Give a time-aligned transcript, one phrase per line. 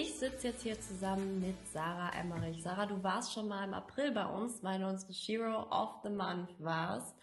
[0.00, 2.62] Ich sitze jetzt hier zusammen mit Sarah Emmerich.
[2.62, 6.08] Sarah, du warst schon mal im April bei uns, weil du unsere Shiro of the
[6.08, 7.14] Month warst.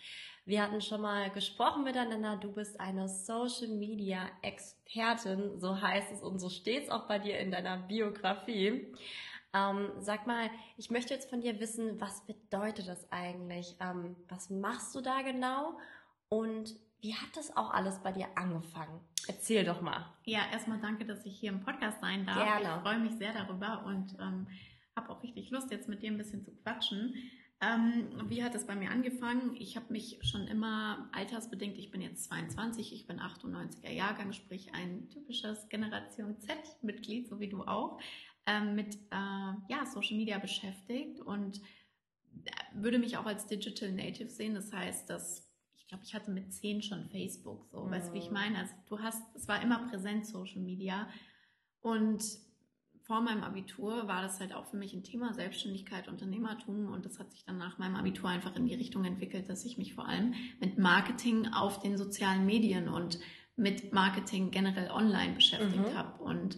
[0.46, 2.38] Wir hatten schon mal gesprochen miteinander.
[2.38, 7.18] Du bist eine Social Media Expertin, so heißt es und so steht es auch bei
[7.18, 8.94] dir in deiner Biografie.
[9.56, 13.76] Ähm, sag mal, ich möchte jetzt von dir wissen, was bedeutet das eigentlich?
[13.80, 15.80] Ähm, was machst du da genau?
[16.30, 19.00] Und wie hat das auch alles bei dir angefangen?
[19.28, 20.06] Erzähl doch mal.
[20.24, 22.38] Ja, erstmal danke, dass ich hier im Podcast sein darf.
[22.38, 22.78] Gerne.
[22.78, 24.48] Ich freue mich sehr darüber und ähm,
[24.96, 27.14] habe auch richtig Lust, jetzt mit dir ein bisschen zu quatschen.
[27.60, 29.56] Ähm, wie hat es bei mir angefangen?
[29.56, 34.74] Ich habe mich schon immer altersbedingt, ich bin jetzt 22, ich bin 98er Jahrgang, sprich
[34.74, 38.00] ein typisches Generation Z-Mitglied, so wie du auch,
[38.46, 41.58] ähm, mit äh, ja, Social Media beschäftigt und
[42.46, 44.54] äh, würde mich auch als Digital Native sehen.
[44.54, 45.47] Das heißt, dass
[45.88, 47.92] ich glaube, ich hatte mit zehn schon Facebook, so, mhm.
[47.92, 48.58] weißt du, wie ich meine?
[48.58, 51.08] Also du hast, es war immer präsent, Social Media.
[51.80, 52.22] Und
[53.04, 57.20] vor meinem Abitur war das halt auch für mich ein Thema Selbstständigkeit, Unternehmertum und das
[57.20, 60.06] hat sich dann nach meinem Abitur einfach in die Richtung entwickelt, dass ich mich vor
[60.06, 63.18] allem mit Marketing auf den sozialen Medien und
[63.56, 65.98] mit Marketing generell online beschäftigt mhm.
[65.98, 66.22] habe.
[66.22, 66.58] Und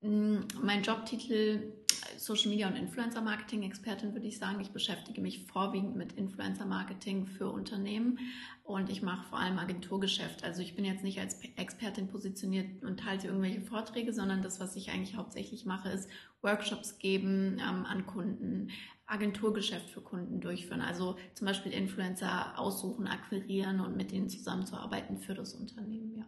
[0.00, 1.72] mein Jobtitel
[2.16, 4.60] Social Media und Influencer Marketing Expertin würde ich sagen.
[4.60, 8.18] Ich beschäftige mich vorwiegend mit Influencer Marketing für Unternehmen
[8.62, 10.44] und ich mache vor allem Agenturgeschäft.
[10.44, 14.76] Also ich bin jetzt nicht als Expertin positioniert und halte irgendwelche Vorträge, sondern das, was
[14.76, 16.08] ich eigentlich hauptsächlich mache, ist
[16.42, 18.70] Workshops geben ähm, an Kunden,
[19.06, 20.80] Agenturgeschäft für Kunden durchführen.
[20.80, 26.26] Also zum Beispiel Influencer aussuchen, akquirieren und mit denen zusammenzuarbeiten für das Unternehmen, ja.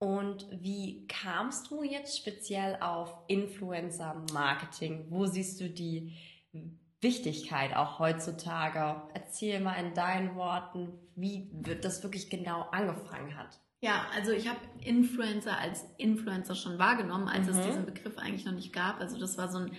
[0.00, 5.06] Und wie kamst du jetzt speziell auf Influencer-Marketing?
[5.10, 6.16] Wo siehst du die
[7.02, 9.02] Wichtigkeit auch heutzutage?
[9.12, 11.50] Erzähl mal in deinen Worten, wie
[11.82, 13.60] das wirklich genau angefangen hat.
[13.82, 17.58] Ja, also ich habe Influencer als Influencer schon wahrgenommen, als mhm.
[17.58, 19.00] es diesen Begriff eigentlich noch nicht gab.
[19.00, 19.72] Also das war so ein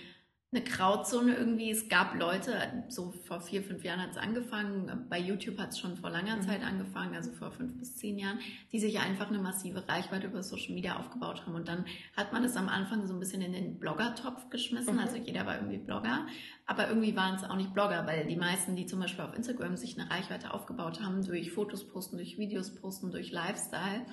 [0.54, 1.70] eine Grauzone irgendwie.
[1.70, 5.78] Es gab Leute, so vor vier, fünf Jahren hat es angefangen, bei YouTube hat es
[5.78, 6.42] schon vor langer mhm.
[6.42, 8.38] Zeit angefangen, also vor fünf bis zehn Jahren,
[8.70, 11.54] die sich einfach eine massive Reichweite über Social Media aufgebaut haben.
[11.54, 11.86] Und dann
[12.16, 15.00] hat man es am Anfang so ein bisschen in den Blogger-Topf geschmissen, mhm.
[15.00, 16.26] also jeder war irgendwie Blogger,
[16.66, 19.76] aber irgendwie waren es auch nicht Blogger, weil die meisten, die zum Beispiel auf Instagram
[19.78, 24.04] sich eine Reichweite aufgebaut haben, durch Fotos posten, durch Videos posten, durch Lifestyle,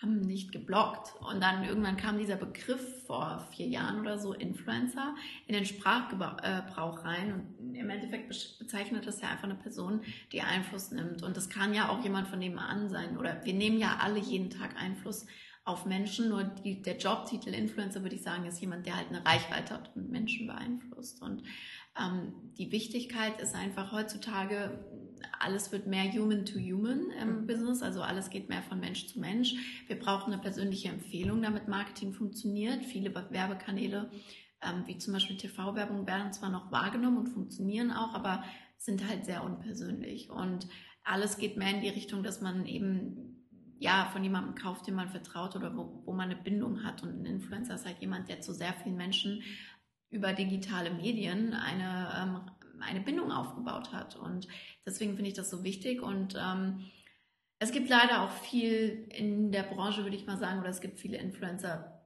[0.00, 1.14] haben nicht geblockt.
[1.20, 5.14] Und dann irgendwann kam dieser Begriff vor vier Jahren oder so, Influencer,
[5.46, 7.46] in den Sprachgebrauch rein.
[7.58, 8.28] Und im Endeffekt
[8.58, 11.22] bezeichnet das ja einfach eine Person, die Einfluss nimmt.
[11.22, 13.18] Und das kann ja auch jemand von nebenan sein.
[13.18, 15.26] Oder wir nehmen ja alle jeden Tag Einfluss
[15.64, 16.28] auf Menschen.
[16.28, 19.96] Nur die, der Jobtitel Influencer, würde ich sagen, ist jemand, der halt eine Reichweite hat
[19.96, 21.22] und Menschen beeinflusst.
[21.22, 21.42] Und
[22.00, 24.78] ähm, die Wichtigkeit ist einfach heutzutage,
[25.38, 27.46] alles wird mehr human to human im mhm.
[27.46, 29.54] Business, also alles geht mehr von Mensch zu Mensch.
[29.86, 32.84] Wir brauchen eine persönliche Empfehlung, damit Marketing funktioniert.
[32.84, 34.10] Viele Werbekanäle,
[34.62, 38.44] ähm, wie zum Beispiel TV-Werbung, werden zwar noch wahrgenommen und funktionieren auch, aber
[38.76, 40.30] sind halt sehr unpersönlich.
[40.30, 40.68] Und
[41.04, 43.38] alles geht mehr in die Richtung, dass man eben
[43.78, 47.02] ja, von jemandem kauft, dem man vertraut oder wo, wo man eine Bindung hat.
[47.02, 49.42] Und ein Influencer ist halt jemand, der zu sehr vielen Menschen
[50.10, 52.40] über digitale Medien eine, ähm,
[52.82, 54.16] eine Bindung aufgebaut hat.
[54.16, 54.48] Und
[54.86, 56.02] deswegen finde ich das so wichtig.
[56.02, 56.84] Und ähm,
[57.58, 60.98] es gibt leider auch viel in der Branche, würde ich mal sagen, oder es gibt
[60.98, 62.02] viele Influencer,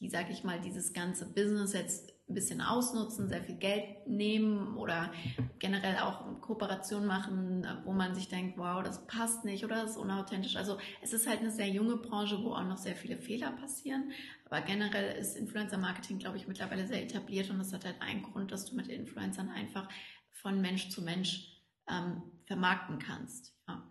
[0.00, 4.76] die, sage ich mal, dieses ganze Business jetzt ein bisschen ausnutzen, sehr viel Geld nehmen
[4.76, 5.12] oder
[5.58, 9.96] generell auch Kooperationen machen, wo man sich denkt, wow, das passt nicht oder das ist
[9.98, 10.56] unauthentisch.
[10.56, 14.10] Also es ist halt eine sehr junge Branche, wo auch noch sehr viele Fehler passieren.
[14.54, 18.52] Aber generell ist Influencer-Marketing, glaube ich, mittlerweile sehr etabliert und das hat halt einen Grund,
[18.52, 19.88] dass du mit Influencern einfach
[20.30, 21.48] von Mensch zu Mensch
[21.90, 23.52] ähm, vermarkten kannst.
[23.66, 23.82] Ja.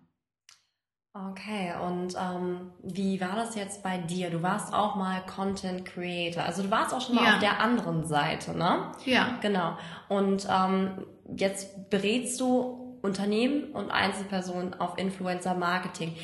[1.14, 4.30] Okay, und ähm, wie war das jetzt bei dir?
[4.30, 7.34] Du warst auch mal Content Creator, also du warst auch schon mal ja.
[7.34, 8.94] auf der anderen Seite, ne?
[9.04, 9.38] Ja.
[9.42, 9.78] Genau.
[10.08, 11.06] Und ähm,
[11.36, 16.16] jetzt berätst du Unternehmen und Einzelpersonen auf Influencer Marketing.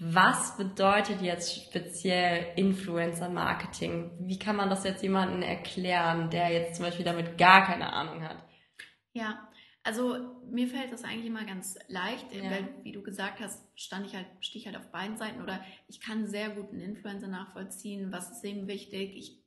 [0.00, 4.12] Was bedeutet jetzt speziell Influencer Marketing?
[4.20, 8.22] Wie kann man das jetzt jemandem erklären, der jetzt zum Beispiel damit gar keine Ahnung
[8.22, 8.36] hat?
[9.12, 9.48] Ja,
[9.82, 10.16] also
[10.50, 12.50] mir fällt das eigentlich immer ganz leicht, ja.
[12.50, 15.64] weil wie du gesagt hast, stand ich halt, stehe ich halt auf beiden Seiten oder
[15.88, 19.16] ich kann sehr gut einen Influencer nachvollziehen, was ist ihm wichtig.
[19.16, 19.42] Ich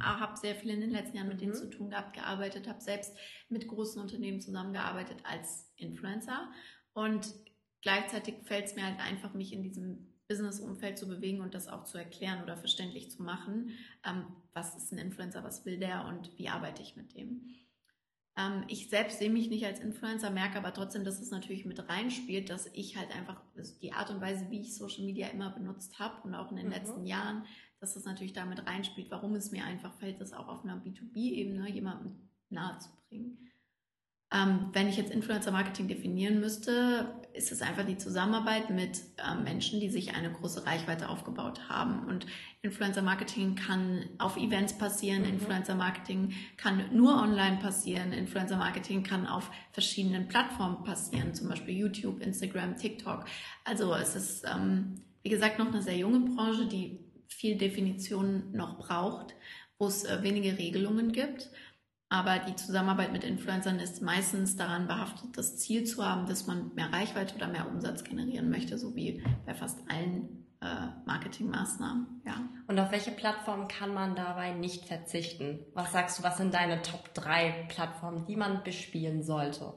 [0.00, 1.56] habe sehr viel in den letzten Jahren mit denen Mhm.
[1.56, 3.16] zu tun gehabt, gearbeitet, habe selbst
[3.48, 6.50] mit großen Unternehmen zusammengearbeitet als Influencer
[6.92, 7.26] und
[7.86, 11.84] gleichzeitig fällt es mir halt einfach, mich in diesem Business-Umfeld zu bewegen und das auch
[11.84, 13.70] zu erklären oder verständlich zu machen.
[14.04, 17.54] Ähm, was ist ein Influencer, was will der und wie arbeite ich mit dem?
[18.36, 21.88] Ähm, ich selbst sehe mich nicht als Influencer, merke aber trotzdem, dass es natürlich mit
[21.88, 25.50] reinspielt, dass ich halt einfach also die Art und Weise, wie ich Social Media immer
[25.50, 26.72] benutzt habe und auch in den Mhm.
[26.72, 27.44] letzten Jahren,
[27.78, 31.70] dass das natürlich damit reinspielt, warum es mir einfach fällt, das auch auf einer B2B-Ebene
[31.70, 33.45] jemandem nahezubringen.
[34.32, 39.78] Ähm, wenn ich jetzt Influencer-Marketing definieren müsste, ist es einfach die Zusammenarbeit mit ähm, Menschen,
[39.78, 42.06] die sich eine große Reichweite aufgebaut haben.
[42.08, 42.26] Und
[42.62, 45.34] Influencer-Marketing kann auf Events passieren, Mhm.
[45.34, 52.76] Influencer-Marketing kann nur online passieren, Influencer-Marketing kann auf verschiedenen Plattformen passieren, zum Beispiel YouTube, Instagram,
[52.76, 53.26] TikTok.
[53.64, 56.98] Also es ist, ähm, wie gesagt, noch eine sehr junge Branche, die
[57.28, 59.34] viel Definition noch braucht,
[59.78, 61.50] wo es äh, wenige Regelungen gibt.
[62.08, 66.72] Aber die Zusammenarbeit mit Influencern ist meistens daran behaftet, das Ziel zu haben, dass man
[66.74, 72.22] mehr Reichweite oder mehr Umsatz generieren möchte, so wie bei fast allen äh, Marketingmaßnahmen.
[72.24, 72.48] Ja.
[72.68, 75.66] Und auf welche Plattform kann man dabei nicht verzichten?
[75.74, 79.74] Was sagst du, was sind deine Top 3 Plattformen, die man bespielen sollte?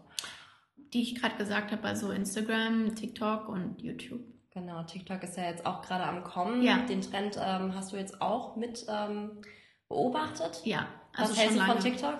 [0.93, 4.21] Die ich gerade gesagt habe, also Instagram, TikTok und YouTube.
[4.51, 6.61] Genau, TikTok ist ja jetzt auch gerade am Kommen.
[6.61, 6.77] Ja.
[6.85, 9.41] Den Trend ähm, hast du jetzt auch mit ähm,
[9.89, 10.61] beobachtet.
[10.63, 10.87] Ja,
[11.17, 11.81] Was also hältst schon du von.
[11.81, 12.19] TikTok?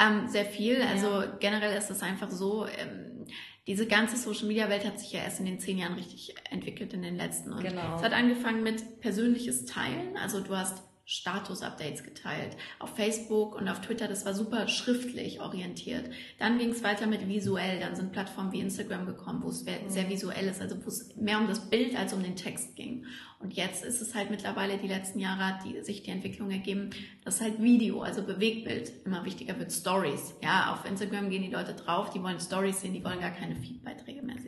[0.00, 0.80] Ähm, sehr viel.
[0.80, 0.86] Ja.
[0.88, 3.26] Also generell ist es einfach so, ähm,
[3.66, 7.16] diese ganze Social-Media-Welt hat sich ja erst in den zehn Jahren richtig entwickelt, in den
[7.16, 7.52] letzten.
[7.52, 7.96] Und Genau.
[7.96, 10.16] es hat angefangen mit persönliches Teilen.
[10.16, 14.08] Also du hast Status-Updates geteilt auf Facebook und auf Twitter.
[14.08, 16.10] Das war super schriftlich orientiert.
[16.38, 17.80] Dann ging es weiter mit visuell.
[17.80, 20.10] Dann sind Plattformen wie Instagram gekommen, wo es sehr, Mhm.
[20.10, 23.06] visuell ist, also wo es mehr um das Bild als um den Text ging.
[23.40, 26.90] Und jetzt ist es halt mittlerweile, die letzten Jahre hat die, sich die Entwicklung ergeben,
[27.24, 29.72] dass halt Video, also Bewegtbild, immer wichtiger wird.
[29.72, 30.34] Stories.
[30.42, 33.56] Ja, auf Instagram gehen die Leute drauf, die wollen Stories sehen, die wollen gar keine
[33.56, 34.47] Feedbeiträge mehr sehen.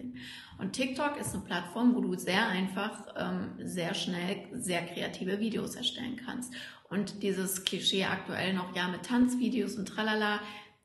[0.59, 5.75] Und TikTok ist eine Plattform, wo du sehr einfach, ähm, sehr schnell, sehr kreative Videos
[5.75, 6.53] erstellen kannst.
[6.89, 10.41] Und dieses Klischee aktuell noch, ja, mit Tanzvideos und tralala,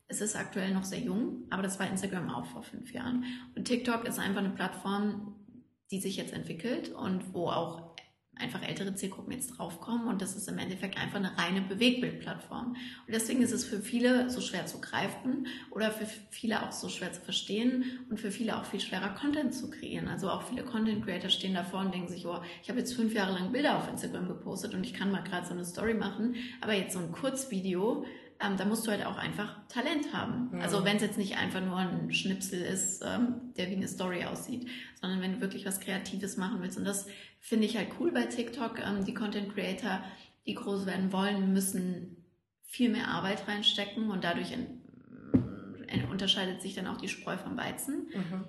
[0.08, 3.24] es ist aktuell noch sehr jung, aber das war Instagram auch vor fünf Jahren.
[3.56, 5.34] Und TikTok ist einfach eine Plattform,
[5.90, 7.95] die sich jetzt entwickelt und wo auch
[8.38, 12.76] einfach ältere Zielgruppen jetzt draufkommen und das ist im Endeffekt einfach eine reine Bewegtbildplattform.
[13.06, 16.88] Und deswegen ist es für viele so schwer zu greifen oder für viele auch so
[16.88, 20.08] schwer zu verstehen und für viele auch viel schwerer Content zu kreieren.
[20.08, 23.14] Also auch viele Content Creator stehen davor und denken sich, oh, ich habe jetzt fünf
[23.14, 26.34] Jahre lang Bilder auf Instagram gepostet und ich kann mal gerade so eine Story machen,
[26.60, 28.04] aber jetzt so ein Kurzvideo,
[28.40, 30.50] ähm, da musst du halt auch einfach Talent haben.
[30.52, 30.60] Ja.
[30.60, 34.24] Also wenn es jetzt nicht einfach nur ein Schnipsel ist, ähm, der wie eine Story
[34.24, 34.68] aussieht,
[35.00, 36.78] sondern wenn du wirklich was Kreatives machen willst.
[36.78, 37.06] Und das
[37.40, 38.78] finde ich halt cool bei TikTok.
[38.78, 40.02] Ähm, die Content Creator,
[40.46, 42.24] die groß werden wollen, müssen
[42.64, 44.82] viel mehr Arbeit reinstecken und dadurch in,
[45.88, 48.08] in, unterscheidet sich dann auch die Spreu vom Weizen.
[48.12, 48.44] Mhm.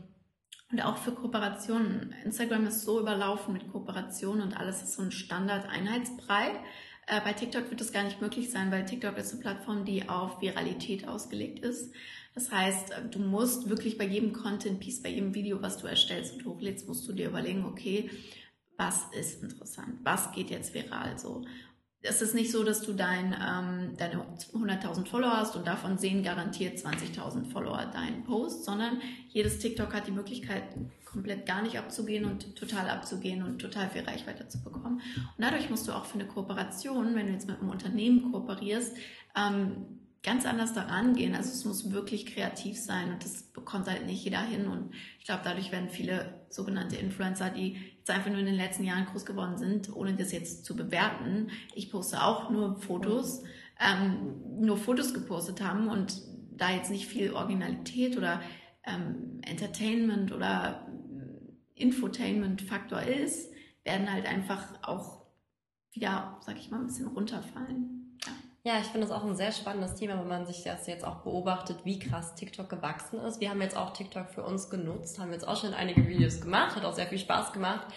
[0.70, 2.14] Und auch für Kooperationen.
[2.26, 6.60] Instagram ist so überlaufen mit Kooperationen und alles ist so ein Standard-Einheitsbrei.
[7.08, 10.08] Äh, bei TikTok wird das gar nicht möglich sein, weil TikTok ist eine Plattform, die
[10.10, 11.94] auf Viralität ausgelegt ist.
[12.36, 16.36] Das heißt, äh, du musst wirklich bei jedem Content-Piece, bei jedem Video, was du erstellst
[16.36, 18.10] und hochlädst, musst du dir überlegen, okay,
[18.76, 20.00] was ist interessant?
[20.04, 21.46] Was geht jetzt viral so?
[22.08, 24.24] Es ist nicht so, dass du dein, ähm, deine
[24.54, 30.08] 100.000 Follower hast und davon sehen garantiert 20.000 Follower deinen Post, sondern jedes TikTok hat
[30.08, 30.64] die Möglichkeit,
[31.06, 35.02] komplett gar nicht abzugehen und total abzugehen und total viel Reichweite zu bekommen.
[35.16, 38.96] Und dadurch musst du auch für eine Kooperation, wenn du jetzt mit einem Unternehmen kooperierst,
[39.36, 41.36] ähm, ganz anders daran gehen.
[41.36, 44.68] Also es muss wirklich kreativ sein und das bekommt halt nicht jeder hin.
[44.68, 49.06] Und ich glaube, dadurch werden viele sogenannte Influencer, die einfach nur in den letzten Jahren
[49.06, 51.50] groß geworden sind, ohne das jetzt zu bewerten.
[51.74, 53.44] Ich poste auch nur Fotos,
[53.80, 56.22] ähm, nur Fotos gepostet haben und
[56.52, 58.42] da jetzt nicht viel Originalität oder
[58.84, 60.88] ähm, Entertainment oder
[61.76, 63.52] Infotainment-Faktor ist,
[63.84, 65.26] werden halt einfach auch
[65.92, 67.97] wieder, sag ich mal, ein bisschen runterfallen.
[68.68, 68.80] Ja.
[68.82, 71.78] Ich finde das auch ein sehr spannendes Thema, wenn man sich das jetzt auch beobachtet,
[71.86, 73.40] wie krass TikTok gewachsen ist.
[73.40, 76.76] Wir haben jetzt auch TikTok für uns genutzt, haben jetzt auch schon einige Videos gemacht,
[76.76, 77.88] hat auch sehr viel Spaß gemacht.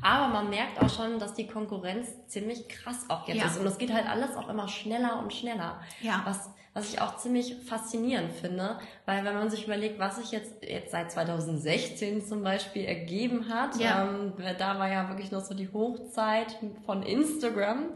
[0.00, 3.46] Aber man merkt auch schon, dass die Konkurrenz ziemlich krass auch jetzt Ja.
[3.46, 3.58] ist.
[3.58, 5.80] Und es geht halt alles auch immer schneller und schneller.
[6.00, 6.22] Ja.
[6.24, 10.62] Was, was ich auch ziemlich faszinierend finde, weil wenn man sich überlegt, was sich jetzt,
[10.62, 14.04] jetzt seit 2016 zum Beispiel ergeben hat, Ja.
[14.08, 17.90] ähm, da war ja wirklich noch so die Hochzeit von Instagram,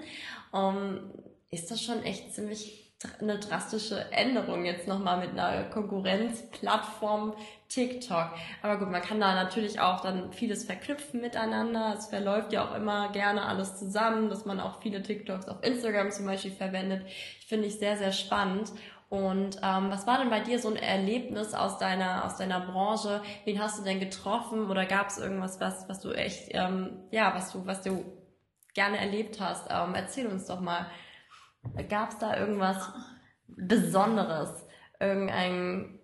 [0.52, 1.00] ähm,
[1.50, 2.86] ist das schon echt ziemlich
[3.20, 7.34] eine drastische Änderung jetzt nochmal mit einer Konkurrenzplattform
[7.68, 8.30] TikTok.
[8.62, 11.94] Aber gut, man kann da natürlich auch dann vieles verknüpfen miteinander.
[11.96, 16.10] Es verläuft ja auch immer gerne alles zusammen, dass man auch viele TikToks auf Instagram
[16.10, 17.06] zum Beispiel verwendet.
[17.40, 18.72] Ich finde ich sehr, sehr spannend.
[19.08, 23.22] Und ähm, was war denn bei dir so ein Erlebnis aus deiner aus deiner Branche?
[23.44, 27.32] Wen hast du denn getroffen oder gab es irgendwas, was was du echt ähm, ja
[27.34, 28.04] was du was du
[28.74, 29.68] gerne erlebt hast?
[29.70, 30.86] Ähm, erzähl uns doch mal.
[31.88, 32.90] Gab es da irgendwas
[33.48, 34.66] Besonderes?
[35.00, 35.98] Irgendein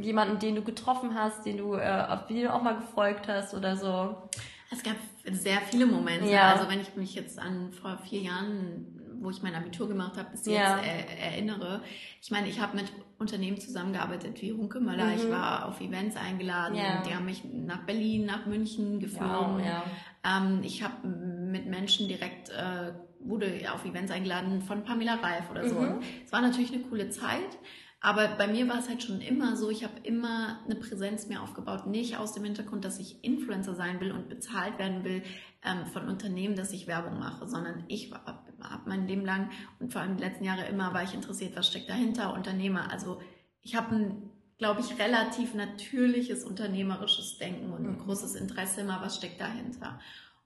[0.00, 3.54] jemanden, den du getroffen hast, den du äh, auf den du auch mal gefolgt hast
[3.54, 4.28] oder so?
[4.70, 4.96] Es gab
[5.30, 6.28] sehr viele Momente.
[6.28, 6.52] Ja.
[6.52, 10.30] Also wenn ich mich jetzt an vor vier Jahren wo ich mein Abitur gemacht habe,
[10.30, 10.78] bis jetzt Ja.
[10.78, 11.82] er, erinnere.
[12.22, 12.86] Ich meine, ich habe mit
[13.18, 15.06] Unternehmen zusammengearbeitet wie Hunkemöller.
[15.06, 15.12] Mhm.
[15.14, 16.76] Ich war auf Events eingeladen.
[16.76, 17.02] Ja.
[17.02, 19.58] Die haben mich nach Berlin, nach München geflogen.
[19.64, 19.82] Wow.
[20.24, 25.68] Ähm, ich habe mit Menschen direkt, äh, wurde auf Events eingeladen von Pamela Reif oder
[25.68, 25.80] so.
[25.80, 26.00] Mhm.
[26.24, 27.58] Es war natürlich eine coole Zeit.
[28.00, 31.42] Aber bei mir war es halt schon immer so, ich habe immer eine Präsenz mir
[31.42, 35.22] aufgebaut, nicht aus dem Hintergrund, dass ich Influencer sein will und bezahlt werden will
[35.64, 39.50] ähm, von Unternehmen, dass ich Werbung mache, sondern ich habe hab mein Leben lang
[39.80, 42.88] und vor allem die letzten Jahre immer war ich interessiert, was steckt dahinter, Unternehmer.
[42.92, 43.20] Also
[43.62, 47.98] ich habe ein, glaube ich, relativ natürliches unternehmerisches Denken und ein Mhm.
[48.04, 49.98] großes Interesse immer, was steckt dahinter.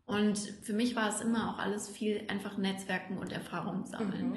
[0.07, 4.31] Und für mich war es immer auch alles viel einfach Netzwerken und Erfahrungen sammeln.
[4.31, 4.37] Mhm.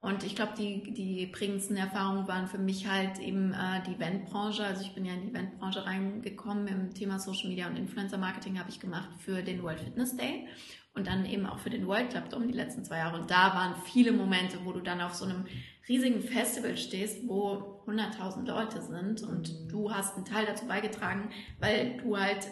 [0.00, 4.64] Und ich glaube, die, die prägendsten Erfahrungen waren für mich halt eben äh, die Eventbranche.
[4.64, 8.60] Also ich bin ja in die Eventbranche reingekommen im Thema Social Media und Influencer Marketing
[8.60, 10.46] habe ich gemacht für den World Fitness Day
[10.94, 13.20] und dann eben auch für den World Club Dome die letzten zwei Jahre.
[13.20, 15.46] Und da waren viele Momente, wo du dann auf so einem
[15.88, 21.96] riesigen Festival stehst, wo 100.000 Leute sind und du hast einen Teil dazu beigetragen, weil
[21.96, 22.46] du halt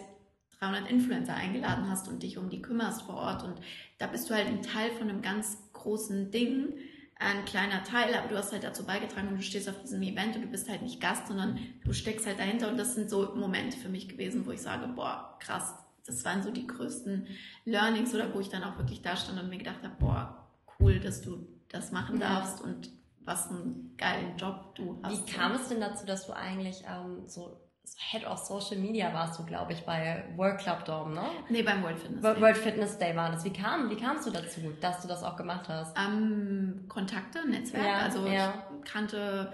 [0.59, 3.43] 300 Influencer eingeladen hast und dich um die kümmerst vor Ort.
[3.43, 3.55] Und
[3.99, 6.73] da bist du halt ein Teil von einem ganz großen Ding
[7.19, 10.35] ein kleiner Teil, aber du hast halt dazu beigetragen und du stehst auf diesem Event
[10.35, 13.33] und du bist halt nicht Gast, sondern du steckst halt dahinter und das sind so
[13.35, 15.73] Momente für mich gewesen, wo ich sage, boah, krass,
[16.05, 17.27] das waren so die größten
[17.65, 20.47] Learnings oder wo ich dann auch wirklich da stand und mir gedacht habe, boah,
[20.79, 22.35] cool, dass du das machen Ja.
[22.35, 22.89] darfst und
[23.25, 25.27] was einen geilen Job du hast.
[25.27, 29.13] Wie kam es denn dazu, dass du eigentlich ähm, so so Head of Social Media
[29.13, 31.23] warst du, glaube ich, bei World Club Dome, ne?
[31.49, 32.41] Nee, beim World Fitness Day.
[32.41, 33.43] World Fitness Day war das.
[33.43, 35.95] Wie kam, wie kamst du dazu, dass du das auch gemacht hast?
[35.97, 37.85] Ähm, Kontakte, Netzwerk.
[37.85, 38.65] Ja, also ja.
[38.83, 39.53] ich kannte,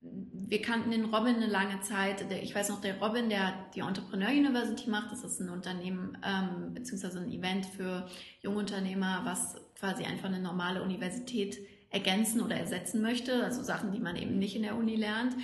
[0.00, 2.24] wir kannten den Robin eine lange Zeit.
[2.42, 6.74] Ich weiß noch, der Robin, der die Entrepreneur University macht, das ist ein Unternehmen ähm,
[6.74, 8.08] beziehungsweise ein Event für
[8.40, 11.58] Jungunternehmer, was quasi einfach eine normale Universität
[11.90, 13.42] ergänzen oder ersetzen möchte.
[13.44, 15.34] Also Sachen, die man eben nicht in der Uni lernt.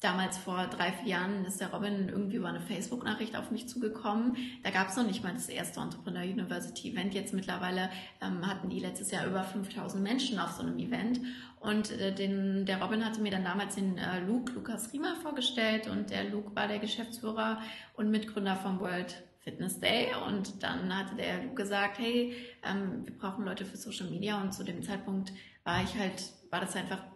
[0.00, 4.34] Damals vor drei, vier Jahren ist der Robin irgendwie über eine Facebook-Nachricht auf mich zugekommen.
[4.62, 7.12] Da gab es noch nicht mal das erste Entrepreneur University Event.
[7.12, 7.90] Jetzt mittlerweile
[8.22, 11.20] ähm, hatten die letztes Jahr über 5000 Menschen auf so einem Event.
[11.60, 15.86] Und äh, den, der Robin hatte mir dann damals den äh, Luke, Lukas Riemer vorgestellt.
[15.86, 17.60] Und der Luke war der Geschäftsführer
[17.92, 20.08] und Mitgründer vom World Fitness Day.
[20.26, 24.40] Und dann hatte der Luke gesagt, hey, ähm, wir brauchen Leute für Social Media.
[24.40, 25.30] Und zu dem Zeitpunkt
[25.62, 27.09] war ich halt, war das einfach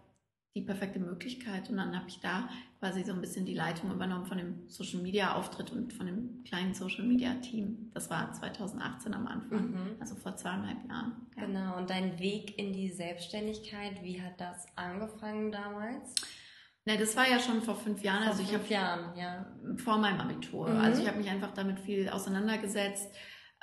[0.55, 1.69] die perfekte Möglichkeit.
[1.69, 5.01] Und dann habe ich da quasi so ein bisschen die Leitung übernommen von dem Social
[5.01, 7.91] Media Auftritt und von dem kleinen Social Media Team.
[7.93, 9.97] Das war 2018 am Anfang, Mhm.
[9.99, 11.27] also vor zweieinhalb Jahren.
[11.37, 11.47] Ja.
[11.47, 16.15] Genau, und dein Weg in die Selbstständigkeit, wie hat das angefangen damals?
[16.87, 18.23] Ne, das war ja schon vor fünf Jahren.
[18.25, 19.47] Vor Also ich fünf habe Jahren, ja.
[19.79, 20.69] vor meinem Abitur.
[20.69, 20.79] Mhm.
[20.81, 23.11] Also ich habe mich einfach damit viel auseinandergesetzt.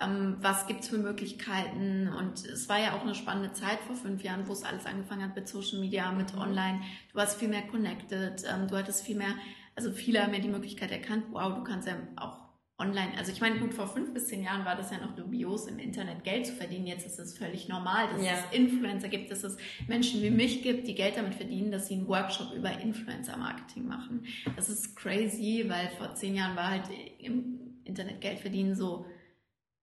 [0.01, 2.07] Ähm, was gibt's für Möglichkeiten?
[2.07, 5.23] Und es war ja auch eine spannende Zeit vor fünf Jahren, wo es alles angefangen
[5.23, 6.41] hat mit Social Media, mit Mhm.
[6.41, 6.81] Online.
[7.11, 8.43] Du warst viel mehr connected.
[8.51, 9.35] Ähm, du hattest viel mehr,
[9.75, 12.39] also viele haben ja die Möglichkeit erkannt, wow, du kannst ja auch
[12.79, 15.67] online, also ich meine, gut, vor fünf bis zehn Jahren war das ja noch dubios,
[15.67, 16.87] im Internet Geld zu verdienen.
[16.87, 18.31] Jetzt ist es völlig normal, dass Ja.
[18.33, 19.55] es Influencer gibt, dass es
[19.87, 24.25] Menschen wie mich gibt, die Geld damit verdienen, dass sie einen Workshop über Influencer-Marketing machen.
[24.55, 26.85] Das ist crazy, weil vor zehn Jahren war halt
[27.19, 29.05] im Internet Geld verdienen so,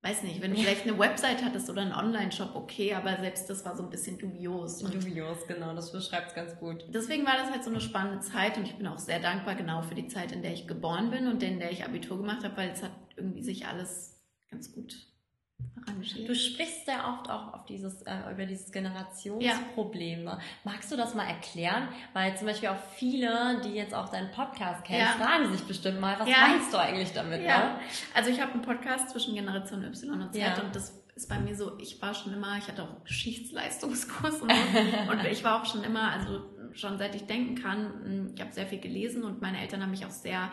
[0.09, 3.65] weiß nicht, wenn du vielleicht eine Website hattest oder einen Online-Shop, okay, aber selbst das
[3.65, 4.83] war so ein bisschen dubios.
[4.83, 6.85] Und Dubios, genau, das beschreibt es ganz gut.
[6.89, 9.83] deswegen war das halt so eine spannende Zeit und ich bin auch sehr dankbar genau
[9.83, 12.57] für die Zeit, in der ich geboren bin und in der ich Abitur gemacht habe,
[12.57, 14.19] weil es hat irgendwie sich alles
[14.51, 14.97] ganz gut.
[16.27, 20.25] Du sprichst sehr oft auch auf dieses, äh, über dieses Generationsproblem.
[20.25, 20.39] Ne?
[20.65, 21.89] Magst du das mal erklären?
[22.13, 25.07] Weil zum Beispiel auch viele, die jetzt auch deinen Podcast kennen, Ja.
[25.25, 26.47] fragen sich bestimmt mal, was Ja.
[26.49, 27.43] meinst du eigentlich damit?
[27.43, 27.81] Ja, Ne?
[28.15, 30.63] also ich habe einen Podcast zwischen Generation Y und Z Ja.
[30.63, 34.53] und das ist bei mir so, ich war schon immer, ich hatte auch Geschichtsleistungskurs und,
[34.53, 34.57] so.
[35.11, 38.67] und ich war auch schon immer, also schon seit ich denken kann, ich habe sehr
[38.67, 40.51] viel gelesen und meine Eltern haben mich auch sehr,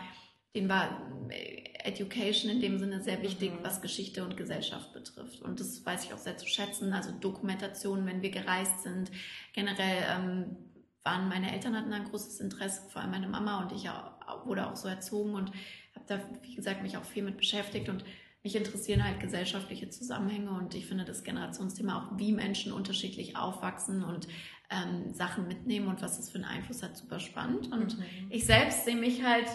[0.56, 3.60] denen war äh, Education in dem Sinne sehr wichtig, Mhm.
[3.62, 5.42] was Geschichte und Gesellschaft betrifft.
[5.42, 6.94] Und das weiß ich auch sehr zu schätzen.
[6.94, 9.12] Also Dokumentation, wenn wir gereist sind,
[9.54, 10.58] generell ähm,
[11.04, 14.68] waren meine Eltern hatten ein großes Interesse, vor allem meine Mama und ich auch, wurde
[14.68, 15.52] auch so erzogen und
[15.94, 18.04] habe da, wie gesagt, mich auch viel mit beschäftigt und
[18.44, 24.04] mich interessieren halt gesellschaftliche Zusammenhänge und ich finde das Generationsthema auch, wie Menschen unterschiedlich aufwachsen
[24.04, 24.28] und
[24.70, 27.72] ähm, Sachen mitnehmen und was das für einen Einfluss hat, super spannend.
[27.72, 28.04] Und mhm.
[28.30, 29.48] ich selbst sehe mich halt,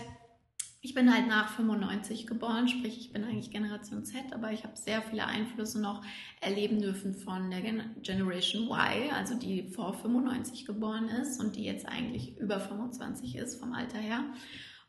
[0.82, 4.76] ich bin halt nach 95 geboren, sprich ich bin eigentlich Generation Z, aber ich habe
[4.76, 6.02] sehr viele Einflüsse noch
[6.40, 11.64] erleben dürfen von der Gen Generation Y, also die vor 95 geboren ist und die
[11.64, 14.24] jetzt eigentlich über 25 ist vom Alter her.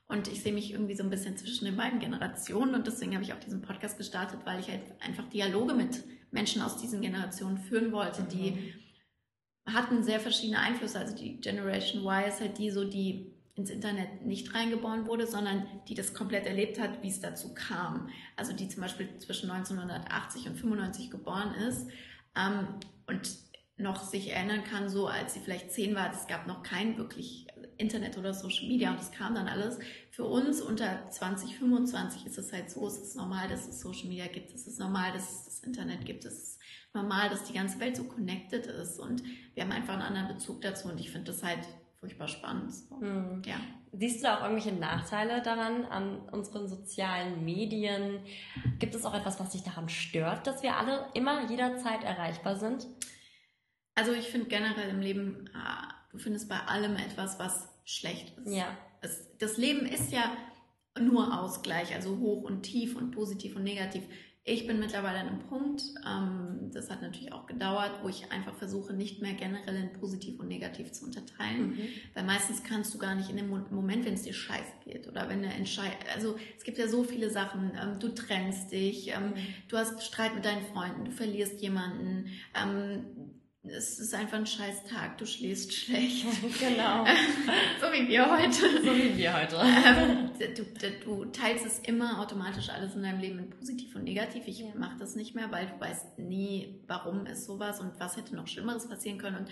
[0.07, 3.23] Und ich sehe mich irgendwie so ein bisschen zwischen den beiden Generationen und deswegen habe
[3.23, 7.57] ich auch diesen Podcast gestartet, weil ich halt einfach Dialoge mit Menschen aus diesen Generationen
[7.57, 9.73] führen wollte, die mhm.
[9.73, 10.99] hatten sehr verschiedene Einflüsse.
[10.99, 15.65] Also die Generation Y ist halt die so, die ins Internet nicht reingeboren wurde, sondern
[15.87, 18.09] die das komplett erlebt hat, wie es dazu kam.
[18.35, 21.87] Also die zum Beispiel zwischen 1980 und 95 geboren ist
[22.35, 22.67] ähm,
[23.07, 23.29] und
[23.77, 27.47] noch sich erinnern kann, so als sie vielleicht zehn war, es gab noch kein wirklich
[27.77, 29.79] Internet oder Social Media und es kam dann alles.
[30.11, 34.27] Für uns unter 2025 ist es halt so, es ist normal, dass es Social Media
[34.27, 36.59] gibt, es ist normal, dass es das Internet gibt, es ist
[36.93, 39.23] normal, dass die ganze Welt so connected ist und
[39.55, 41.67] wir haben einfach einen anderen Bezug dazu und ich finde das halt
[42.01, 42.73] furchtbar spannend.
[42.73, 42.99] So.
[42.99, 43.41] Hm.
[43.45, 43.55] Ja.
[43.93, 48.19] Siehst du da auch irgendwelche Nachteile daran, an unseren sozialen Medien?
[48.79, 52.87] Gibt es auch etwas, was dich daran stört, dass wir alle immer jederzeit erreichbar sind?
[53.93, 58.53] Also ich finde generell im Leben, ah, du findest bei allem etwas, was schlecht ist.
[58.53, 58.77] Ja.
[59.01, 60.23] Es, das Leben ist ja
[60.99, 64.03] nur Ausgleich, also hoch und tief und positiv und negativ.
[64.43, 68.55] Ich bin mittlerweile an einem Punkt, ähm, das hat natürlich auch gedauert, wo ich einfach
[68.55, 71.69] versuche, nicht mehr generell in positiv und negativ zu unterteilen.
[71.69, 71.87] Mhm.
[72.15, 75.29] Weil meistens kannst du gar nicht in dem Moment, wenn es dir scheiße geht oder
[75.29, 79.29] wenn eine Entscheidung, also es gibt ja so viele Sachen, ähm, du trennst dich, ähm,
[79.29, 79.35] mhm.
[79.67, 82.25] du hast Streit mit deinen Freunden, du verlierst jemanden,
[82.59, 83.05] ähm,
[83.63, 86.25] es ist einfach ein scheiß Tag, du schläfst schlecht.
[86.59, 87.05] Genau.
[87.81, 88.81] so wie wir heute.
[88.83, 89.57] So wie wir heute.
[89.57, 90.65] Ähm, du,
[91.05, 94.47] du, teilst es immer automatisch alles in deinem Leben in positiv und negativ.
[94.47, 94.73] Ich ja.
[94.75, 98.47] mache das nicht mehr, weil du weißt nie, warum ist sowas und was hätte noch
[98.47, 99.51] Schlimmeres passieren können und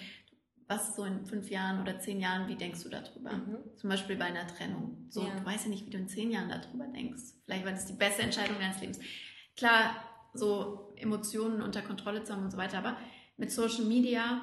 [0.68, 3.34] was so in fünf Jahren oder zehn Jahren, wie denkst du darüber?
[3.34, 3.58] Mhm.
[3.78, 5.08] Zum Beispiel bei einer Trennung.
[5.10, 5.36] So, ja.
[5.36, 7.24] du weißt ja nicht, wie du in zehn Jahren darüber denkst.
[7.45, 9.00] Vielleicht war das die beste Entscheidung deines Lebens.
[9.56, 9.95] Klar,
[10.34, 12.98] so Emotionen unter Kontrolle zu haben und so weiter, aber
[13.39, 14.41] mit Social Media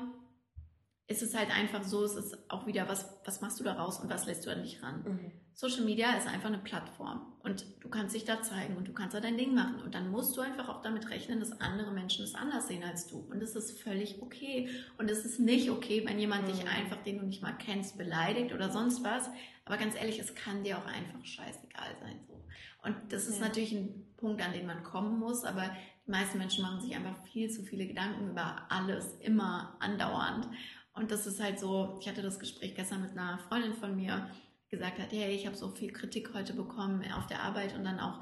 [1.08, 4.10] ist es halt einfach so, es ist auch wieder, was, was machst du daraus und
[4.10, 5.04] was lässt du an dich ran?
[5.04, 5.32] Mhm.
[5.54, 9.14] Social Media ist einfach eine Plattform und du kannst dich da zeigen und du kannst
[9.14, 12.24] da dein Ding machen und dann musst du einfach auch damit rechnen, dass andere Menschen
[12.24, 16.02] es anders sehen als du und es ist völlig okay und es ist nicht okay,
[16.04, 16.52] wenn jemand mhm.
[16.52, 19.30] dich einfach, den du nicht mal kennst, beleidigt oder sonst was,
[19.64, 22.34] aber ganz ehrlich, es kann dir auch einfach scheißegal sein so.
[22.82, 23.46] Und das ist ja.
[23.46, 25.70] natürlich ein Punkt, an den man kommen muss, aber
[26.06, 30.48] die meisten Menschen machen sich einfach viel zu viele Gedanken über alles, immer andauernd.
[30.94, 34.30] Und das ist halt so, ich hatte das Gespräch gestern mit einer Freundin von mir,
[34.66, 37.84] die gesagt hat, hey, ich habe so viel Kritik heute bekommen auf der Arbeit und
[37.84, 38.20] dann auch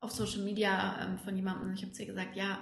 [0.00, 1.72] auf Social Media ähm, von jemandem.
[1.74, 2.58] Ich habe zu ihr gesagt, ja,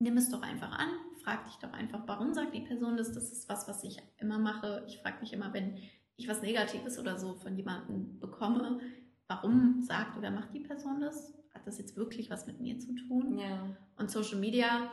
[0.00, 0.90] nimm es doch einfach an,
[1.24, 3.12] frag dich doch einfach, warum sagt die Person das?
[3.12, 4.84] Das ist was, was ich immer mache.
[4.86, 5.78] Ich frage mich immer, wenn
[6.16, 8.80] ich was Negatives oder so von jemandem bekomme,
[9.28, 11.34] warum sagt oder macht die Person das?
[11.68, 13.38] Das jetzt wirklich was mit mir zu tun?
[13.38, 13.76] Ja.
[13.96, 14.90] Und Social Media,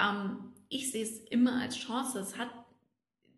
[0.00, 2.18] ähm, ich sehe es immer als Chance.
[2.18, 2.50] Es hat,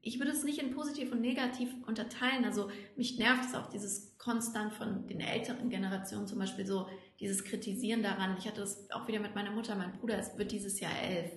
[0.00, 2.44] ich würde es nicht in positiv und negativ unterteilen.
[2.44, 6.86] Also mich nervt es auch dieses konstant von den älteren Generationen zum Beispiel so
[7.20, 8.36] dieses Kritisieren daran.
[8.38, 9.74] Ich hatte das auch wieder mit meiner Mutter.
[9.74, 11.32] Mein Bruder es wird dieses Jahr elf.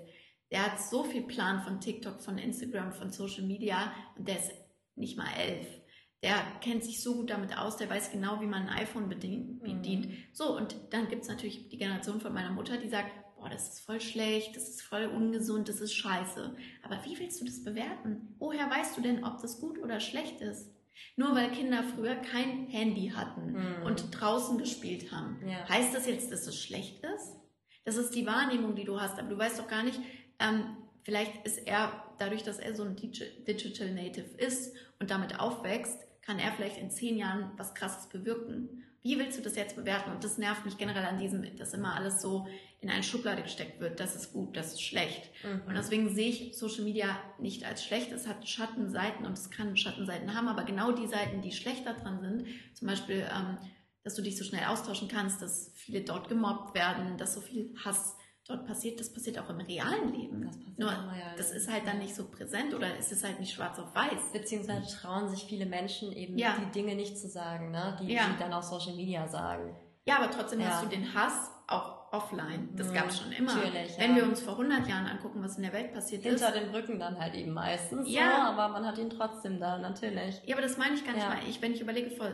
[0.52, 4.52] Der hat so viel Plan von TikTok, von Instagram, von Social Media und der ist
[4.96, 5.81] nicht mal elf
[6.24, 9.62] der kennt sich so gut damit aus, der weiß genau, wie man ein iPhone bedient.
[9.64, 10.08] bedient.
[10.08, 10.18] Mhm.
[10.34, 13.70] So, und dann gibt es natürlich die Generation von meiner Mutter, die sagt, boah, das
[13.70, 16.56] ist voll schlecht, das ist voll ungesund, das ist scheiße.
[16.84, 18.36] Aber wie willst du das bewerten?
[18.38, 20.70] Woher weißt du denn, ob das gut oder schlecht ist?
[21.16, 23.84] Nur weil Kinder früher kein Handy hatten mhm.
[23.84, 25.42] und draußen gespielt haben.
[25.48, 25.68] Ja.
[25.68, 27.36] Heißt das jetzt, dass es schlecht ist?
[27.84, 30.00] Das ist die Wahrnehmung, die du hast, aber du weißt doch gar nicht,
[30.38, 35.98] ähm, vielleicht ist er, dadurch, dass er so ein Digital Native ist und damit aufwächst,
[36.22, 38.84] kann er vielleicht in zehn Jahren was Krasses bewirken.
[39.04, 40.12] Wie willst du das jetzt bewerten?
[40.12, 42.48] Und das nervt mich generell an diesem, dass immer alles so
[42.82, 44.00] in eine Schublade gesteckt wird.
[44.00, 45.32] Das ist gut, das ist schlecht.
[45.44, 45.62] Mhm.
[45.68, 48.12] Und deswegen sehe ich Social Media nicht als schlecht.
[48.12, 52.22] Es hat Schattenseiten und es kann Schattenseiten haben, aber genau die Seiten, die schlechter dran
[52.22, 53.58] sind, zum Beispiel, ähm,
[54.04, 57.74] dass du dich so schnell austauschen kannst, dass viele dort gemobbt werden, dass so viel
[57.84, 58.16] Hass
[58.48, 60.42] dort passiert, das passiert auch im realen Leben.
[60.46, 63.24] Das passiert Nur, immer, ja, das ist halt dann nicht so präsent oder es ist
[63.24, 64.32] halt nicht schwarz auf weiß.
[64.34, 66.58] Beziehungsweise trauen sich viele Menschen eben ja.
[66.60, 67.98] die Dinge nicht zu sagen, ne?
[68.02, 68.24] die ja.
[68.26, 69.76] sie dann auf Social Media sagen.
[70.06, 72.70] Ja, aber trotzdem hast du den Hass auch offline.
[72.76, 72.94] Das Mhm.
[72.94, 73.56] gab es schon immer.
[73.56, 76.44] Natürlich, Wenn wir uns vor 100 Jahren angucken, was in der Welt passiert ist.
[76.44, 78.12] Hinter den Rücken dann halt eben meistens.
[78.12, 78.36] Ja.
[78.36, 80.42] So, aber man hat ihn trotzdem da, natürlich.
[80.46, 81.38] Ja, aber das meine ich gar nicht mal.
[81.48, 82.28] Ich, wenn ich überlege, vor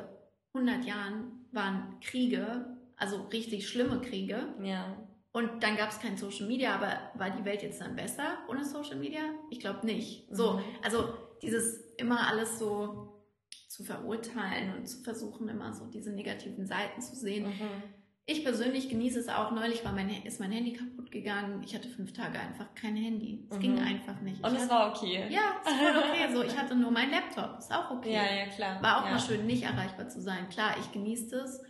[0.54, 4.56] 100 Jahren waren Kriege, also richtig schlimme Kriege.
[4.64, 4.98] Ja.
[5.38, 8.66] Und dann gab es kein Social Media, aber war die Welt jetzt dann besser ohne
[8.66, 9.22] Social Media?
[9.52, 10.28] Ich glaube nicht.
[10.36, 10.62] So, Mhm.
[10.84, 13.24] also dieses immer alles so
[13.68, 17.50] zu verurteilen und zu versuchen, immer so diese negativen Seiten zu sehen.
[17.50, 17.84] Mhm.
[18.26, 19.52] Ich persönlich genieße es auch.
[19.52, 21.62] Neulich war mein, ist mein Handy kaputt gegangen.
[21.64, 23.48] Ich hatte fünf Tage einfach kein Handy.
[23.50, 23.62] Es Mhm.
[23.62, 24.44] ging einfach nicht.
[24.44, 25.28] Und es war okay.
[25.30, 26.34] ja, es war okay.
[26.34, 27.60] So, ich hatte nur meinen Laptop.
[27.60, 28.12] Ist auch okay.
[28.14, 28.82] Ja, ja, klar.
[28.82, 29.12] War auch ja.
[29.12, 30.50] mal schön, nicht erreichbar zu sein.
[30.50, 31.62] Klar, ich genieße es,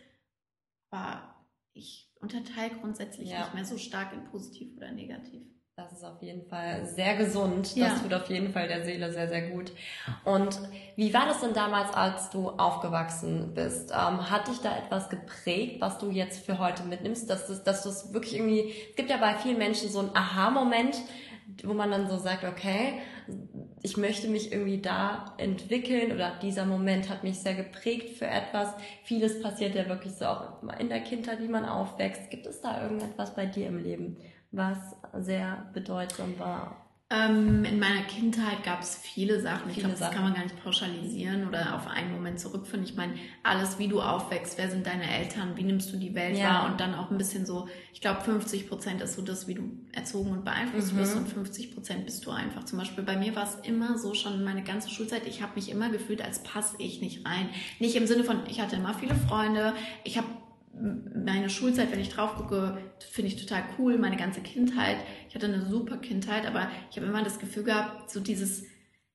[0.90, 1.36] aber
[1.74, 3.40] ich unterteile grundsätzlich Ja.
[3.40, 5.44] nicht mehr so stark in positiv oder negativ.
[5.76, 7.76] Das ist auf jeden Fall sehr gesund.
[7.76, 7.90] Ja.
[7.90, 9.72] Das tut auf jeden Fall der Seele sehr, sehr gut.
[10.26, 10.60] Und
[10.96, 13.92] wie war das denn damals, als du aufgewachsen bist?
[13.92, 17.30] Ähm, hat dich da etwas geprägt, was du jetzt für heute mitnimmst?
[17.30, 20.16] Dass, das, dass du es wirklich irgendwie, es gibt ja bei vielen Menschen so einen
[20.16, 20.98] Aha-Moment,
[21.64, 22.94] wo man dann so sagt, okay,
[23.84, 28.74] ich möchte mich irgendwie da entwickeln oder dieser Moment hat mich sehr geprägt für etwas.
[29.04, 32.30] Vieles passiert ja wirklich so auch in der Kindheit, wie man aufwächst.
[32.30, 34.18] Gibt es da irgendetwas bei dir im Leben,
[34.52, 34.78] was
[35.14, 36.87] sehr bedeutsam war?
[37.10, 39.70] Ähm, in meiner Kindheit gab es viele Sachen.
[39.70, 40.14] Ich Viele glaube, das Sachen.
[40.16, 42.84] kann man gar nicht pauschalisieren oder auf einen Moment zurückführen.
[42.84, 46.38] Ich meine, alles, wie du aufwächst, wer sind deine Eltern, wie nimmst du die Welt
[46.38, 46.50] Ja.
[46.64, 49.54] wahr und dann auch ein bisschen so, ich glaube, 50 Prozent ist so das, wie
[49.54, 50.98] du erzogen und beeinflusst Mhm.
[50.98, 52.66] wirst und 50 Prozent bist du einfach.
[52.66, 55.72] Zum Beispiel bei mir war es immer so schon meine ganze Schulzeit, ich habe mich
[55.72, 57.48] immer gefühlt, als passe ich nicht rein.
[57.80, 60.28] Nicht im Sinne von, ich hatte immer viele Freunde, ich habe
[60.80, 62.78] meine Schulzeit, wenn ich drauf gucke,
[63.10, 64.98] finde ich total cool, meine ganze Kindheit.
[65.30, 68.66] Ich hatte eine super Kindheit, aber ich habe immer das Gefühl gehabt, so dieses,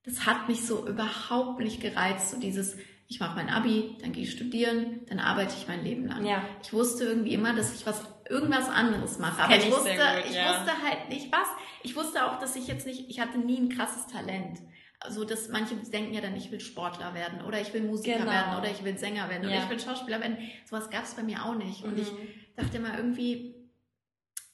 [0.05, 2.77] das hat mich so überhaupt nicht gereizt, so dieses,
[3.09, 6.25] ich mache mein Abi, dann gehe ich studieren, dann arbeite ich mein Leben lang.
[6.25, 6.43] Ja.
[6.63, 10.25] Ich wusste irgendwie immer, dass ich was irgendwas anderes mache, aber ich ich wusste, gut,
[10.29, 10.49] ich ja.
[10.49, 11.49] wusste halt nicht was.
[11.83, 14.59] Ich wusste auch, dass ich jetzt nicht, ich hatte nie ein krasses Talent.
[15.05, 18.31] Also, dass manche denken ja dann, ich will Sportler werden oder ich will Musiker Genau.
[18.31, 19.65] werden oder ich will Sänger werden oder Ja.
[19.65, 20.39] ich will Schauspieler werden.
[20.65, 21.83] Sowas gab es bei mir auch nicht.
[21.85, 21.99] Und Mhm.
[22.01, 23.55] ich dachte immer irgendwie,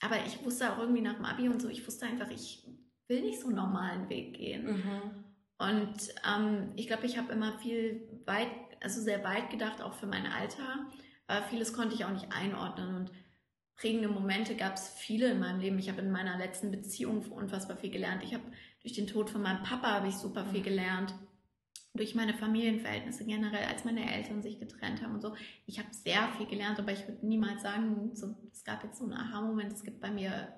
[0.00, 2.64] aber ich wusste auch irgendwie nach dem Abi und so, ich wusste einfach, ich
[3.08, 4.66] will nicht so einen normalen Weg gehen.
[4.66, 5.24] Mhm.
[5.58, 8.48] Und ähm, ich glaube, ich habe immer viel weit,
[8.80, 10.86] also sehr weit gedacht, auch für mein Alter.
[11.26, 12.94] Aber vieles konnte ich auch nicht einordnen.
[12.94, 13.10] Und
[13.74, 15.78] prägende Momente gab es viele in meinem Leben.
[15.78, 18.22] Ich habe in meiner letzten Beziehung unfassbar viel gelernt.
[18.22, 18.44] Ich habe
[18.82, 21.14] durch den Tod von meinem Papa habe ich super viel gelernt.
[21.94, 25.34] Durch meine Familienverhältnisse generell, als meine Eltern sich getrennt haben und so.
[25.66, 29.04] Ich habe sehr viel gelernt, aber ich würde niemals sagen, so, es gab jetzt so
[29.04, 29.72] einen Aha-Moment.
[29.72, 30.52] Es gibt bei mir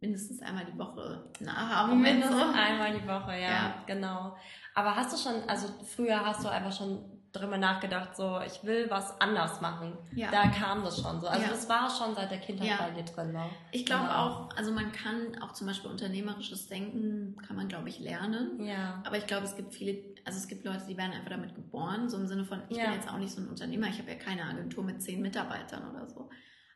[0.00, 2.20] mindestens einmal die Woche einen Aha-Moment.
[2.20, 3.84] Mindestens einmal die Woche, ja, Ja.
[3.86, 4.36] genau.
[4.74, 8.86] Aber hast du schon, also früher hast du einfach schon drüber nachgedacht, so ich will
[8.90, 9.96] was anders machen.
[10.14, 10.30] Ja.
[10.30, 11.26] Da kam das schon so.
[11.28, 11.50] Also Ja.
[11.50, 12.76] das war schon seit der Kindheit Ja.
[12.78, 13.32] bei dir drin.
[13.32, 13.44] Ne?
[13.70, 14.14] Ich glaube Genau.
[14.48, 18.64] auch, also man kann auch zum Beispiel unternehmerisches Denken, kann man glaube ich lernen.
[18.64, 19.02] Ja.
[19.06, 22.08] Aber ich glaube, es gibt viele, also es gibt Leute, die werden einfach damit geboren,
[22.08, 24.16] so im Sinne von, ich bin jetzt auch nicht so ein Unternehmer, ich habe ja
[24.16, 26.30] keine Agentur mit zehn Mitarbeitern oder so.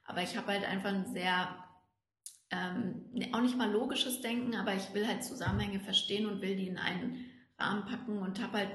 [0.04, 1.48] Aber ich habe halt einfach ein sehr,
[2.50, 6.68] ähm, auch nicht mal logisches Denken, aber ich will halt Zusammenhänge verstehen und will die
[6.68, 7.24] in einen
[7.58, 8.70] Rahmen packen und habe halt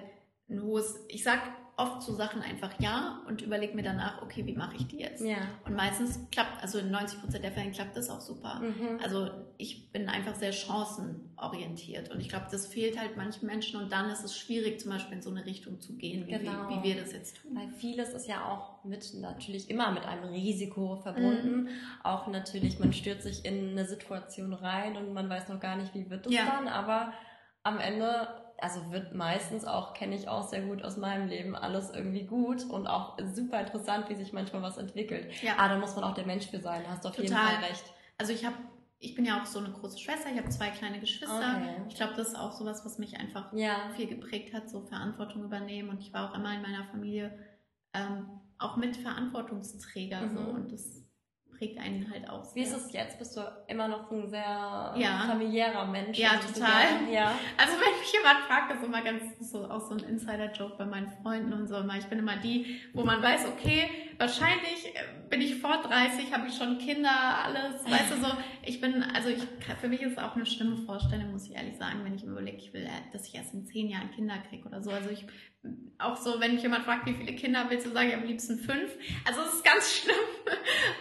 [0.50, 1.42] ein hohes, ich sag
[1.78, 5.24] oft zu Sachen einfach ja und überlege mir danach, okay, wie mache ich die jetzt?
[5.24, 5.38] Ja.
[5.66, 8.60] Und meistens klappt, also in 90 Prozent der Fälle klappt das auch super.
[8.62, 9.00] Mhm.
[9.04, 13.92] Also ich bin einfach sehr chancenorientiert und ich glaube, das fehlt halt manchen Menschen und
[13.92, 16.70] dann ist es schwierig, zum Beispiel in so eine Richtung zu gehen, wie, Genau.
[16.70, 17.56] wie, wie wir das jetzt tun.
[17.56, 21.70] Weil vieles ist ja auch mit natürlich immer mit einem Risiko verbunden.
[22.04, 25.94] Auch natürlich, man stürzt sich in eine Situation rein und man weiß noch gar nicht,
[25.94, 26.46] wie wird es Ja.
[26.46, 27.14] dann, aber
[27.64, 28.28] am Ende,
[28.60, 32.64] also wird meistens auch, kenne ich auch sehr gut aus meinem Leben, alles irgendwie gut
[32.70, 35.28] und auch super interessant, wie sich manchmal was entwickelt.
[35.44, 35.54] Ja.
[35.58, 37.56] Ah, da muss man auch der Mensch für sein, hast du auf jeden Total.
[37.56, 37.84] Fall recht.
[38.18, 38.56] Also ich habe,
[39.00, 41.38] ich bin ja auch so eine große Schwester, ich habe zwei kleine Geschwister.
[41.58, 41.82] Okay.
[41.90, 43.90] Ich glaube, das ist auch sowas, was mich einfach Ja.
[43.96, 47.38] viel geprägt hat, so Verantwortung übernehmen und ich war auch immer in meiner Familie
[47.94, 50.48] ähm, auch mit Verantwortungsträger so Mhm.
[50.56, 51.04] und das
[51.58, 52.78] prägt einen halt auch Wie sehr.
[52.78, 53.18] ist es jetzt?
[53.20, 55.26] Bist du immer noch ein sehr Ja.
[55.28, 56.18] familiärer Mensch?
[56.18, 57.12] Ja, total.
[57.12, 57.32] Ja.
[57.58, 60.86] Also wenn mich jemand fragt, das ist immer ganz so auch so ein Insider-Joke bei
[60.86, 61.98] meinen Freunden und so immer.
[61.98, 66.48] Ich bin immer die, wo man weiß, okay, wahrscheinlich äh, bin ich vor 30, habe
[66.48, 68.32] ich schon Kinder, alles, weißt du so.
[68.64, 69.44] Ich bin, also ich,
[69.80, 72.32] für mich ist es auch eine schlimme Vorstellung, muss ich ehrlich sagen, wenn ich mir
[72.32, 74.92] überlege, ich will, äh, dass ich erst in zehn Jahren Kinder kriege oder so.
[74.92, 75.26] Also ich
[75.98, 78.58] auch so, wenn mich jemand fragt, wie viele Kinder willst du, sage ich am liebsten
[78.60, 78.92] fünf.
[79.26, 80.16] Also es ist ganz schlimm.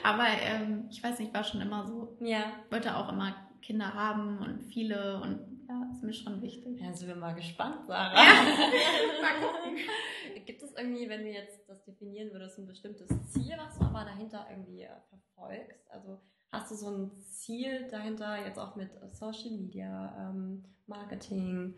[0.03, 2.17] Aber ähm, ich weiß nicht, war schon immer so.
[2.21, 2.53] Ja.
[2.71, 6.81] Wollte auch immer Kinder haben und viele und ja, ist mir schon wichtig.
[6.81, 8.15] Ja, sind wir mal gespannt, Sarah.
[8.15, 8.33] Ja.
[9.23, 10.45] Mal.
[10.45, 14.05] Gibt es irgendwie, wenn du jetzt das definieren würdest, ein bestimmtes Ziel, was du aber
[14.05, 15.91] dahinter irgendwie äh, verfolgst?
[15.91, 16.21] Also
[16.53, 21.75] hast du so ein Ziel dahinter, jetzt auch mit Social Media, ähm, Marketing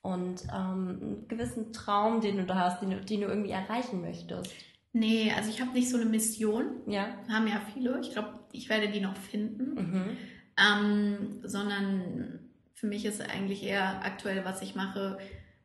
[0.00, 4.00] und ähm, einen gewissen Traum, den du da hast, den du, den du irgendwie erreichen
[4.00, 4.50] möchtest?
[4.92, 6.80] Nee, also ich habe nicht so eine Mission.
[6.86, 7.08] Ja.
[7.28, 8.00] Haben ja viele.
[8.00, 9.74] Ich glaube, ich werde die noch finden.
[9.74, 10.16] Mhm.
[10.56, 12.43] Ähm, sondern
[12.74, 15.18] für mich ist eigentlich eher aktuell, was ich mache,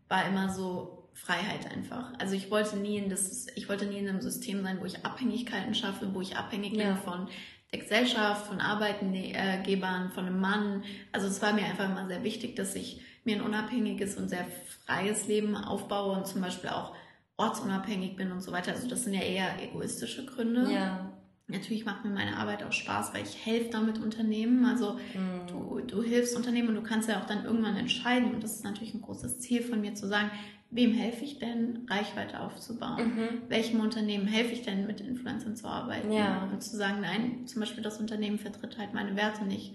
[0.07, 2.13] war immer so Freiheit einfach.
[2.19, 5.05] Also ich wollte nie in das, ich wollte nie in einem System sein, wo ich
[5.05, 6.93] Abhängigkeiten schaffe, wo ich abhängig Ja.
[6.93, 7.27] bin von
[7.71, 10.83] der Gesellschaft, von Arbeitgebern, von einem Mann.
[11.11, 14.45] Also es war mir einfach immer sehr wichtig, dass ich mir ein unabhängiges und sehr
[14.85, 16.95] freies Leben aufbaue und zum Beispiel auch
[17.37, 18.71] ortsunabhängig bin und so weiter.
[18.71, 20.71] Also das sind ja eher egoistische Gründe.
[20.71, 21.11] Ja.
[21.49, 24.65] Natürlich macht mir meine Arbeit auch Spaß, weil ich helfe damit Unternehmen.
[24.65, 25.47] Also Mhm.
[25.47, 28.33] du, du hilfst Unternehmen und du kannst ja auch dann irgendwann entscheiden.
[28.33, 30.29] Und das ist natürlich ein großes Ziel von mir zu sagen,
[30.71, 33.15] wem helfe ich denn, Reichweite aufzubauen?
[33.15, 33.41] Mhm.
[33.49, 36.11] Welchem Unternehmen helfe ich denn, mit Influencern zu arbeiten?
[36.11, 36.43] Ja.
[36.43, 39.73] Und zu sagen, nein, zum Beispiel das Unternehmen vertritt halt meine Werte nicht.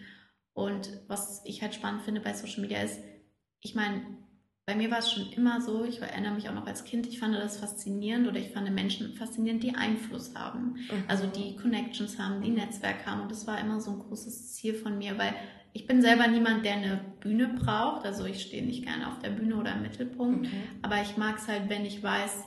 [0.52, 3.00] Und was ich halt spannend finde bei Social Media ist,
[3.60, 4.02] ich meine,
[4.66, 7.18] bei mir war es schon immer so, ich erinnere mich auch noch als Kind, ich
[7.18, 10.76] fand das faszinierend oder ich fand Menschen faszinierend, die Einfluss haben.
[10.90, 11.04] Mhm.
[11.06, 13.22] Also die Connections haben, die Netzwerk haben.
[13.22, 15.34] Und das war immer so ein großes Ziel von mir, weil
[15.74, 18.06] ich bin selber niemand, der eine Bühne braucht.
[18.06, 20.44] Also ich stehe nicht gerne auf der Bühne oder im Mittelpunkt.
[20.44, 20.62] Mhm.
[20.80, 22.44] Aber ich mag es halt, wenn ich weiß,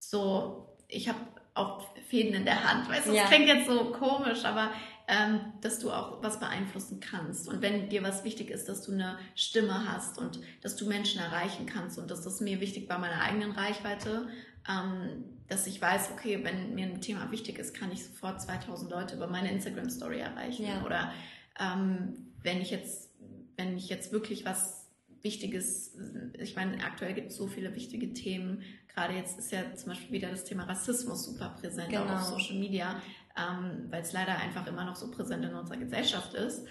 [0.00, 1.18] so, ich habe
[1.54, 2.90] auch Fäden in der Hand.
[2.90, 3.22] Weißt du, Ja.
[3.22, 4.70] das klingt jetzt so komisch, aber
[5.10, 7.48] ähm, dass du auch was beeinflussen kannst.
[7.48, 11.20] Und wenn dir was wichtig ist, dass du eine Stimme hast und dass du Menschen
[11.20, 14.28] erreichen kannst und dass das mir wichtig bei meiner eigenen Reichweite,
[14.68, 18.88] ähm, dass ich weiß, okay, wenn mir ein Thema wichtig ist, kann ich sofort 2000
[18.88, 20.64] Leute über meine Instagram-Story erreichen.
[20.66, 20.84] Ja.
[20.84, 21.12] Oder
[21.58, 23.10] ähm, wenn ich jetzt,
[23.56, 24.86] wenn ich jetzt wirklich was
[25.22, 25.96] Wichtiges,
[26.38, 28.62] ich meine, aktuell gibt es so viele wichtige Themen.
[28.94, 32.14] Gerade jetzt ist ja zum Beispiel wieder das Thema Rassismus super präsent, auch Genau.
[32.14, 33.00] auf Social Media,
[33.40, 36.66] ähm, weil es leider einfach immer noch so präsent in unserer Gesellschaft ist,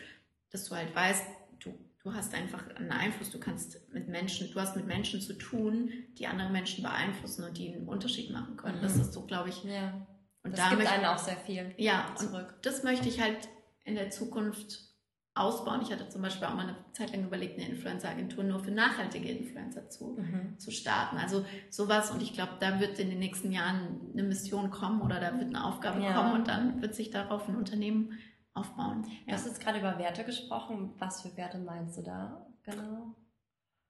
[0.51, 1.23] dass du halt weißt,
[1.59, 5.33] du, du hast einfach einen Einfluss, du kannst mit Menschen, du hast mit Menschen zu
[5.33, 8.77] tun, die andere Menschen beeinflussen und die einen Unterschied machen können.
[8.79, 8.83] Mhm.
[8.83, 10.05] Das ist so, glaube ich, Ja.
[10.43, 12.55] und das da gibt möchte- einen auch sehr viel ja, und zurück.
[12.61, 13.37] das möchte ich halt
[13.83, 14.88] in der Zukunft
[15.35, 15.81] ausbauen.
[15.81, 19.29] Ich hatte zum Beispiel auch mal eine Zeit lang überlegt, eine Influencer-Agentur nur für nachhaltige
[19.29, 20.57] Influencer zu, Mhm.
[20.59, 21.17] zu starten.
[21.17, 25.19] Also sowas und ich glaube, da wird in den nächsten Jahren eine Mission kommen oder
[25.19, 26.13] da wird eine Aufgabe Ja.
[26.13, 28.17] kommen und dann wird sich darauf ein Unternehmen
[28.53, 29.05] aufbauen.
[29.27, 30.93] Du hast jetzt gerade über Werte gesprochen.
[30.97, 32.45] Was für Werte meinst du da?
[32.63, 33.15] Genau.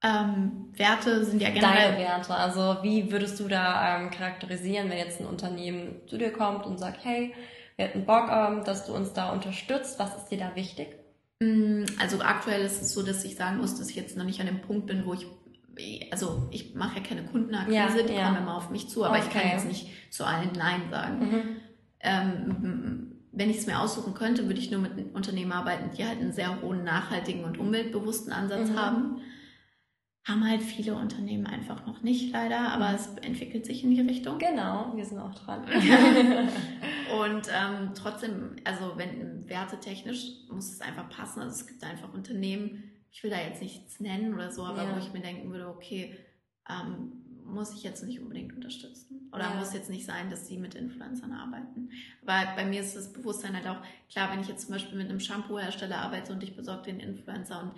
[0.03, 2.33] Ähm, Werte sind ja Deine generell Werte.
[2.35, 6.77] Also wie würdest du da ähm, charakterisieren, wenn jetzt ein Unternehmen zu dir kommt und
[6.77, 7.33] sagt, hey,
[7.75, 9.99] wir hätten Bock, ähm, dass du uns da unterstützt.
[9.99, 10.98] Was ist dir da wichtig?
[11.41, 14.39] Mm, Also aktuell ist es so, dass ich sagen muss, dass ich jetzt noch nicht
[14.41, 15.25] an dem Punkt bin, wo ich,
[16.11, 18.25] also ich mache ja keine Kundenakquise, Ja, die ja.
[18.25, 19.51] kommen immer auf mich zu, aber ich kann Okay.
[19.53, 21.19] jetzt nicht zu allen Nein sagen.
[21.19, 21.41] Mhm.
[22.01, 26.19] Ähm, wenn ich es mir aussuchen könnte, würde ich nur mit Unternehmen arbeiten, die halt
[26.19, 28.75] einen sehr hohen nachhaltigen und umweltbewussten Ansatz Mhm.
[28.79, 29.17] haben.
[30.25, 32.95] Haben halt viele Unternehmen einfach noch nicht, leider, aber Mhm.
[32.95, 34.37] es entwickelt sich in die Richtung.
[34.37, 35.63] Genau, wir sind auch dran.
[37.19, 41.39] Und ähm, trotzdem, also wenn wertetechnisch muss es einfach passen.
[41.41, 44.93] Also es gibt einfach Unternehmen, ich will da jetzt nichts nennen oder so, aber Ja.
[44.95, 46.15] wo ich mir denken würde, okay,
[46.69, 47.13] ähm,
[47.45, 49.27] muss ich jetzt nicht unbedingt unterstützen.
[49.33, 49.55] Oder Ja.
[49.55, 51.89] muss jetzt nicht sein, dass sie mit Influencern arbeiten.
[52.23, 55.09] Aber bei mir ist das Bewusstsein halt auch, klar, wenn ich jetzt zum Beispiel mit
[55.09, 57.71] einem Shampoo-Hersteller arbeite und ich besorge den Influencer und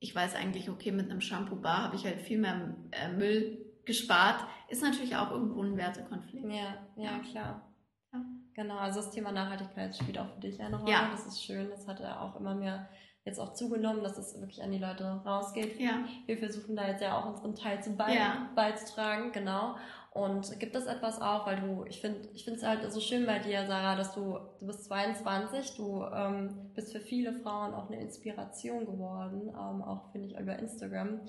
[0.00, 4.44] ich weiß eigentlich, okay, mit einem Shampoo-Bar habe ich halt viel mehr äh, Müll gespart,
[4.68, 6.46] ist natürlich auch irgendwo ein Wertekonflikt.
[6.52, 7.72] Ja, ja, klar.
[8.12, 8.20] Ja.
[8.54, 10.90] Genau, also das Thema Nachhaltigkeit spielt auch für dich eine Rolle.
[10.90, 11.08] Ja.
[11.10, 11.70] Das ist schön.
[11.70, 12.88] Das hat ja auch immer mehr
[13.24, 15.78] jetzt auch zugenommen, dass es wirklich an die Leute rausgeht.
[15.78, 16.04] Ja.
[16.26, 18.48] Wir versuchen da jetzt ja auch unseren Teil zu bei Ja.
[18.54, 19.76] beizutragen, genau.
[20.12, 23.26] Und gibt es etwas auch, weil du, ich finde, ich finde es halt so schön
[23.26, 27.88] bei dir, Sarah, dass du, du bist 22, du ähm, bist für viele Frauen auch
[27.90, 31.20] eine Inspiration geworden, ähm, auch finde ich über Instagram.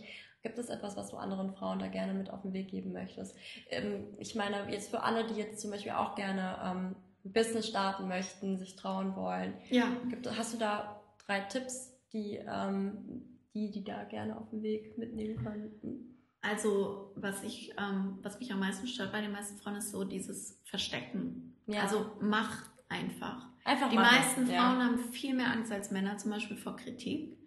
[0.42, 3.36] Gibt es etwas, was du anderen Frauen da gerne mit auf den Weg geben möchtest?
[3.70, 7.68] Ähm, ich meine, jetzt für alle, die jetzt zum Beispiel auch gerne ähm, ein Business
[7.68, 9.88] starten möchten, sich trauen wollen, Ja.
[10.10, 14.98] Gibt, hast du da drei Tipps, die, ähm, die, die da gerne auf den Weg
[14.98, 16.09] mitnehmen könnten?
[16.42, 20.04] Also, was ich, ähm, was mich am meisten stört bei den meisten Frauen, ist so
[20.06, 21.56] dieses Verstecken.
[21.68, 21.82] Ja.
[21.82, 23.48] Also mach einfach.
[23.66, 24.16] einfach Die machen.
[24.16, 24.62] meisten ja.
[24.62, 27.38] Frauen haben viel mehr Angst als Männer, zum Beispiel vor Kritik.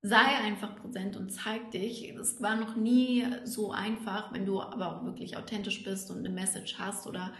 [0.00, 2.10] Sei einfach präsent und zeig dich.
[2.10, 6.28] Es war noch nie so einfach, wenn du aber auch wirklich authentisch bist und eine
[6.30, 7.32] Message hast oder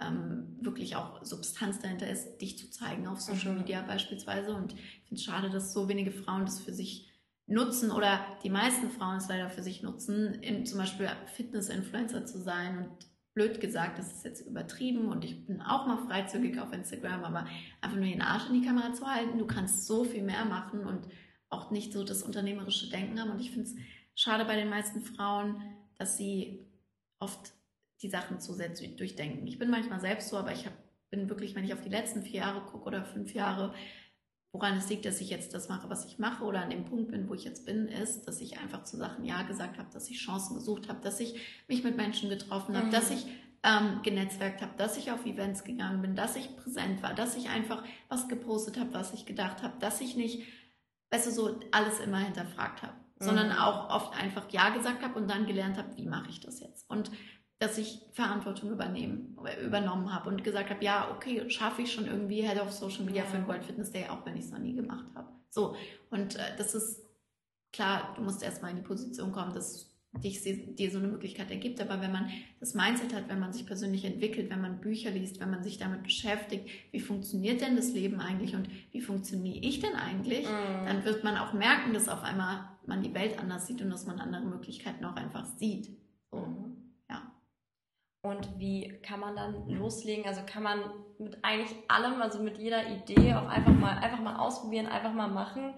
[0.00, 3.58] ähm, wirklich auch Substanz dahinter ist, dich zu zeigen auf Social Mhm.
[3.58, 4.54] Media beispielsweise.
[4.54, 7.08] Und ich finde es schade, dass so wenige Frauen das für sich
[7.46, 12.38] nutzen oder die meisten Frauen es leider für sich nutzen, in, zum Beispiel Fitness-Influencer zu
[12.38, 16.72] sein und blöd gesagt, das ist jetzt übertrieben und ich bin auch mal freizügig auf
[16.72, 17.46] Instagram, aber
[17.80, 20.84] einfach nur den Arsch in die Kamera zu halten, du kannst so viel mehr machen
[20.84, 21.08] und
[21.48, 23.30] auch nicht so das unternehmerische Denken haben.
[23.30, 23.74] Und ich finde es
[24.14, 25.62] schade bei den meisten Frauen,
[25.98, 26.66] dass sie
[27.18, 27.52] oft
[28.02, 29.46] die Sachen zu sehr durchdenken.
[29.46, 30.72] Ich bin manchmal selbst so, aber ich hab,
[31.10, 33.74] bin wirklich, wenn ich auf die letzten vier Jahre gucke oder fünf Jahre,
[34.52, 37.10] woran es liegt, dass ich jetzt das mache, was ich mache oder an dem Punkt
[37.10, 40.10] bin, wo ich jetzt bin, ist, dass ich einfach zu Sachen Ja gesagt habe, dass
[40.10, 42.90] ich Chancen gesucht habe, dass ich mich mit Menschen getroffen habe, mhm.
[42.90, 43.26] dass ich
[43.62, 47.48] ähm, genetzwerkt habe, dass ich auf Events gegangen bin, dass ich präsent war, dass ich
[47.48, 50.42] einfach was gepostet habe, was ich gedacht habe, dass ich nicht,
[51.10, 53.24] weißt du, so alles immer hinterfragt habe, mhm.
[53.24, 56.60] sondern auch oft einfach Ja gesagt habe und dann gelernt habe, wie mache ich das
[56.60, 56.90] jetzt.
[56.90, 57.10] Und
[57.62, 62.42] dass ich Verantwortung übernehmen, übernommen habe und gesagt habe, ja, okay, schaffe ich schon irgendwie
[62.42, 64.74] Head of Social Media für den World Fitness Day, auch wenn ich es noch nie
[64.74, 65.28] gemacht habe.
[65.48, 65.76] So,
[66.10, 67.02] und äh, das ist
[67.72, 69.94] klar, du musst erstmal in die Position kommen, dass
[70.24, 71.80] dich, dir so eine Möglichkeit ergibt.
[71.80, 75.38] Aber wenn man das Mindset hat, wenn man sich persönlich entwickelt, wenn man Bücher liest,
[75.38, 79.78] wenn man sich damit beschäftigt, wie funktioniert denn das Leben eigentlich und wie funktioniere ich
[79.78, 80.86] denn eigentlich, mm.
[80.86, 84.04] dann wird man auch merken, dass auf einmal man die Welt anders sieht und dass
[84.04, 85.90] man andere Möglichkeiten auch einfach sieht.
[86.32, 86.38] So.
[86.38, 86.81] Mm.
[88.22, 90.24] Und wie kann man dann loslegen?
[90.26, 90.80] Also kann man
[91.18, 95.28] mit eigentlich allem, also mit jeder Idee auch einfach mal, einfach mal ausprobieren, einfach mal
[95.28, 95.74] machen.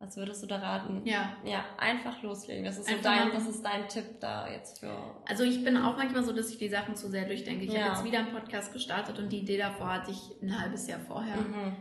[0.00, 1.06] Was würdest du da raten?
[1.06, 1.36] Ja.
[1.44, 2.64] Ja, einfach loslegen.
[2.64, 4.94] Das ist, so dein, das ist dein Tipp da jetzt für.
[5.26, 7.64] Also ich bin auch manchmal so, dass ich die Sachen zu sehr durchdenke.
[7.64, 7.82] Ich ja.
[7.82, 11.00] habe jetzt wieder einen Podcast gestartet und die Idee davor hatte ich ein halbes Jahr
[11.00, 11.36] vorher.
[11.36, 11.76] Mhm.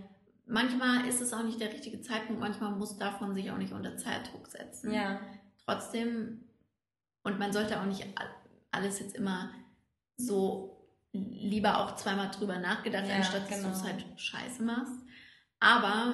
[0.45, 3.97] Manchmal ist es auch nicht der richtige Zeitpunkt, manchmal muss davon sich auch nicht unter
[3.97, 4.93] Zeitdruck setzen.
[4.93, 5.19] Ja.
[5.65, 6.43] Trotzdem,
[7.23, 8.05] und man sollte auch nicht
[8.75, 9.51] alles jetzt immer
[10.17, 10.75] so
[11.11, 13.69] lieber auch zweimal drüber nachgedacht, ja, anstatt genau.
[13.69, 14.93] dass du es halt scheiße machst.
[15.59, 16.13] Aber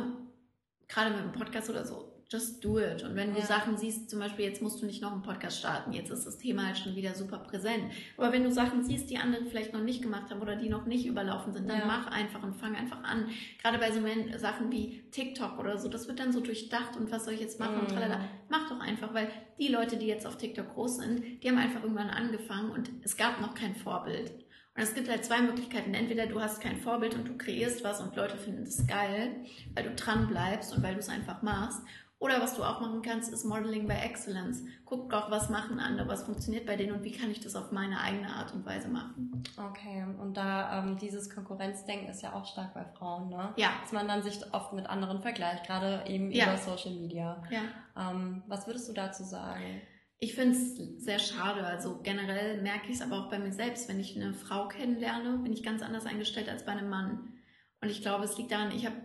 [0.87, 3.03] gerade mit einem Podcast oder so, just do it.
[3.03, 3.41] Und wenn ja.
[3.41, 6.25] du Sachen siehst, zum Beispiel jetzt musst du nicht noch einen Podcast starten, jetzt ist
[6.25, 7.83] das Thema halt schon wieder super präsent.
[8.15, 10.85] Aber wenn du Sachen siehst, die andere vielleicht noch nicht gemacht haben oder die noch
[10.85, 11.85] nicht überlaufen sind, dann ja.
[11.85, 13.27] mach einfach und fang einfach an.
[13.61, 13.99] Gerade bei so
[14.37, 17.59] Sachen wie TikTok oder so, das wird dann so durchdacht und was soll ich jetzt
[17.59, 17.81] machen mhm.
[17.81, 18.21] und tralala.
[18.47, 19.27] Mach doch einfach, weil
[19.59, 23.17] die Leute, die jetzt auf TikTok groß sind, die haben einfach irgendwann angefangen und es
[23.17, 24.31] gab noch kein Vorbild.
[24.73, 25.93] Und es gibt halt zwei Möglichkeiten.
[25.93, 29.35] Entweder du hast kein Vorbild und du kreierst was und Leute finden das geil,
[29.75, 31.81] weil du dran bleibst und weil du es einfach machst.
[32.21, 34.63] Oder was du auch machen kannst, ist Modeling by Excellence.
[34.85, 37.71] Guck doch, was machen andere, was funktioniert bei denen und wie kann ich das auf
[37.71, 39.43] meine eigene Art und Weise machen.
[39.57, 43.51] Okay, und da ähm, dieses Konkurrenzdenken ist ja auch stark bei Frauen, ne?
[43.57, 43.71] Ja.
[43.81, 46.45] Dass man dann sich oft mit anderen vergleicht, gerade eben ja.
[46.45, 47.41] über Social Media.
[47.49, 48.11] Ja.
[48.11, 49.81] Ähm, was würdest du dazu sagen?
[50.19, 51.65] Ich finde es sehr schade.
[51.65, 53.89] Also generell merke ich es aber auch bei mir selbst.
[53.89, 57.33] Wenn ich eine Frau kennenlerne, bin ich ganz anders eingestellt als bei einem Mann.
[57.81, 58.95] Und ich glaube, es liegt daran, ich habe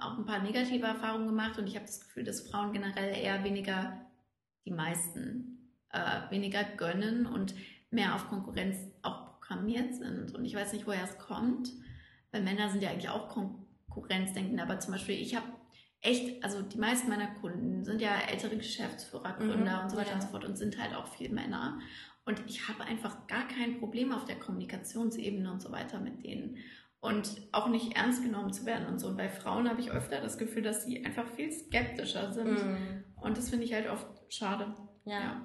[0.00, 3.44] auch ein paar negative Erfahrungen gemacht und ich habe das Gefühl, dass Frauen generell eher
[3.44, 4.06] weniger,
[4.64, 7.54] die meisten, äh, weniger gönnen und
[7.90, 10.34] mehr auf Konkurrenz auch programmiert sind.
[10.34, 11.72] Und ich weiß nicht, woher es kommt,
[12.32, 15.46] weil Männer sind ja eigentlich auch Konkurrenzdenken, aber zum Beispiel ich habe
[16.00, 20.10] echt, also die meisten meiner Kunden sind ja ältere Geschäftsführer, Gründer mhm, und so weiter
[20.10, 20.14] ja.
[20.14, 21.78] und so fort und sind halt auch viel Männer.
[22.24, 26.58] Und ich habe einfach gar kein Problem auf der Kommunikationsebene und so weiter mit denen
[27.00, 29.08] und auch nicht ernst genommen zu werden und so.
[29.08, 32.54] Und bei Frauen habe ich öfter das Gefühl, dass sie einfach viel skeptischer sind.
[32.54, 33.04] Mm.
[33.20, 34.74] Und das finde ich halt oft schade.
[35.04, 35.20] Ja.
[35.20, 35.40] ja.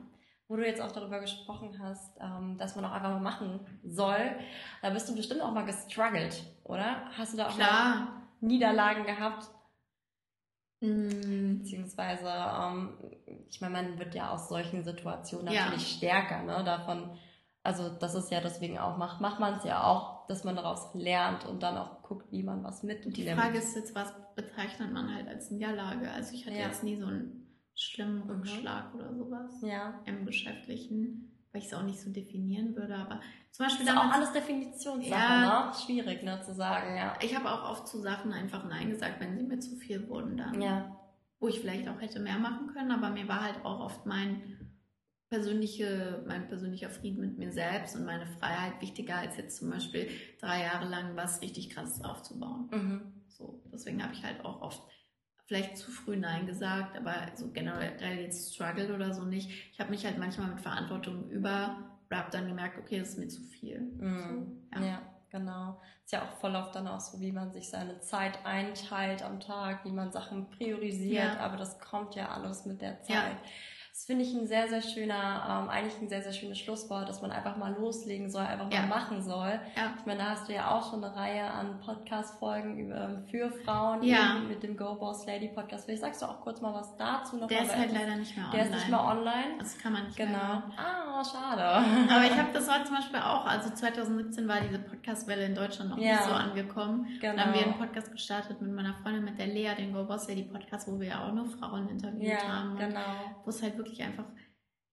[0.47, 4.35] Wo du jetzt auch darüber gesprochen hast, ähm, dass man auch einfach mal machen soll,
[4.81, 7.09] da bist du bestimmt auch mal gestruggelt, oder?
[7.17, 7.95] Hast du da auch Klar.
[7.95, 8.07] mal
[8.41, 9.47] Niederlagen gehabt?
[10.81, 11.59] Mm.
[11.59, 12.97] Beziehungsweise, ähm,
[13.49, 15.97] ich meine, man wird ja aus solchen Situationen natürlich ja.
[15.97, 16.63] stärker, ne?
[16.63, 17.17] Davon
[17.63, 20.93] also das ist ja deswegen auch, macht, macht man es ja auch, dass man daraus
[20.93, 23.15] lernt und dann auch guckt, wie man was mitnimmt.
[23.15, 26.11] Die Frage ist jetzt, was bezeichnet man halt als Niederlage?
[26.11, 26.67] Also ich hatte ja.
[26.67, 28.29] jetzt nie so einen schlimmen mhm.
[28.29, 28.99] Rückschlag mhm.
[28.99, 30.01] oder sowas ja.
[30.05, 33.21] im Geschäftlichen, weil ich es auch nicht so definieren würde, aber
[33.51, 35.73] zum Beispiel das ist auch alles Definitionssache, ja, ne?
[35.73, 37.13] Schwierig, ne, zu sagen, ja.
[37.21, 40.35] Ich habe auch oft zu Sachen einfach Nein gesagt, wenn sie mir zu viel wurden
[40.37, 40.61] dann.
[40.61, 40.99] Ja.
[41.39, 44.52] Wo ich vielleicht auch hätte mehr machen können, aber mir war halt auch oft mein
[45.33, 50.07] persönliche, mein persönlicher Frieden mit mir selbst und meine Freiheit wichtiger als jetzt zum Beispiel
[50.39, 52.69] drei Jahre lang was richtig krasses aufzubauen.
[52.71, 53.01] Mhm.
[53.29, 54.83] So, deswegen habe ich halt auch oft
[55.47, 59.49] vielleicht zu früh Nein gesagt, aber so generell jetzt Struggle oder so nicht.
[59.71, 61.77] Ich habe mich halt manchmal mit Verantwortung über
[62.11, 63.81] Rap dann gemerkt, okay, das ist mir zu viel.
[63.81, 64.67] Mhm.
[64.71, 64.87] So, ja.
[64.87, 65.01] ja.
[65.31, 65.81] Genau.
[66.05, 69.39] Ist ja auch voll oft dann auch so, wie man sich seine Zeit einteilt am
[69.39, 71.39] Tag, wie man Sachen priorisiert, ja.
[71.39, 73.15] aber das kommt ja alles mit der Zeit.
[73.15, 73.49] Ja
[73.95, 77.21] Das finde ich ein sehr, sehr schöner, ähm, eigentlich ein sehr, sehr schönes Schlusswort, dass
[77.21, 78.87] man einfach mal loslegen soll, einfach mal Ja.
[78.87, 79.59] machen soll.
[79.77, 79.93] Ja.
[79.99, 84.01] Ich meine, da hast du ja auch schon eine Reihe an Podcast-Folgen ähm, für Frauen
[84.01, 84.39] Ja.
[84.47, 85.85] mit dem Go Boss Lady Podcast.
[85.85, 87.47] Vielleicht sagst du auch kurz mal was dazu noch.
[87.47, 88.75] Der mal, ist halt leider nicht mehr Der online.
[88.75, 89.57] ist nicht mehr online.
[89.59, 90.39] Das kann man nicht mehr Genau.
[90.75, 91.63] Ah, schade.
[91.63, 95.91] Aber ich habe, das war zum Beispiel auch, also 2017 war diese Podcast-Welle in Deutschland
[95.91, 96.13] noch Ja.
[96.13, 97.07] nicht so angekommen.
[97.21, 97.35] Genau.
[97.35, 100.27] Dann haben wir einen Podcast gestartet mit meiner Freundin, mit der Lea, den Go Boss
[100.27, 102.75] Lady Podcast, wo wir ja auch nur Frauen interviewt haben.
[102.75, 102.99] Genau.
[103.43, 104.25] Wo es halt wirklich einfach,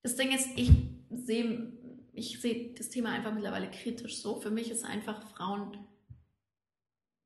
[0.03, 0.71] das Ding ist, ich
[1.11, 1.73] sehe,
[2.13, 4.41] ich sehe das Thema einfach mittlerweile kritisch so.
[4.41, 5.77] Für mich ist einfach Frauen,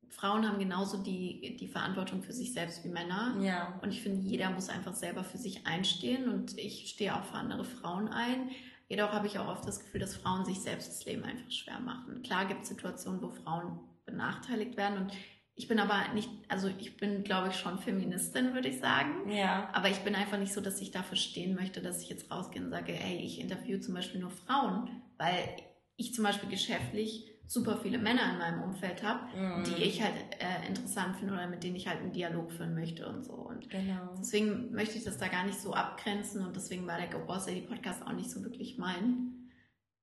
[0.09, 3.37] Frauen haben genauso die, die Verantwortung für sich selbst wie Männer.
[3.41, 3.79] Ja.
[3.83, 7.35] Und ich finde, jeder muss einfach selber für sich einstehen und ich stehe auch für
[7.35, 8.51] andere Frauen ein.
[8.89, 11.81] Jedoch habe ich auch oft das Gefühl, dass Frauen sich selbst das Leben einfach schwer
[11.81, 12.23] machen.
[12.23, 15.13] Klar gibt es Situationen, wo Frauen benachteiligt werden und
[15.57, 19.31] ich bin aber nicht, also ich bin, glaube ich, schon Feministin, würde ich sagen.
[19.31, 19.69] Ja.
[19.73, 22.63] Aber ich bin einfach nicht so, dass ich dafür stehen möchte, dass ich jetzt rausgehe
[22.63, 25.39] und sage, hey, ich interviewe zum Beispiel nur Frauen, weil
[25.97, 29.65] ich zum Beispiel geschäftlich super viele Männer in meinem Umfeld habe, Mhm.
[29.65, 33.07] die ich halt äh, interessant finde oder mit denen ich halt einen Dialog führen möchte
[33.07, 33.35] und so.
[33.35, 34.15] Und Genau.
[34.19, 37.47] deswegen möchte ich das da gar nicht so abgrenzen und deswegen war der Go Boss
[37.47, 39.44] Lady Podcast auch nicht so wirklich mein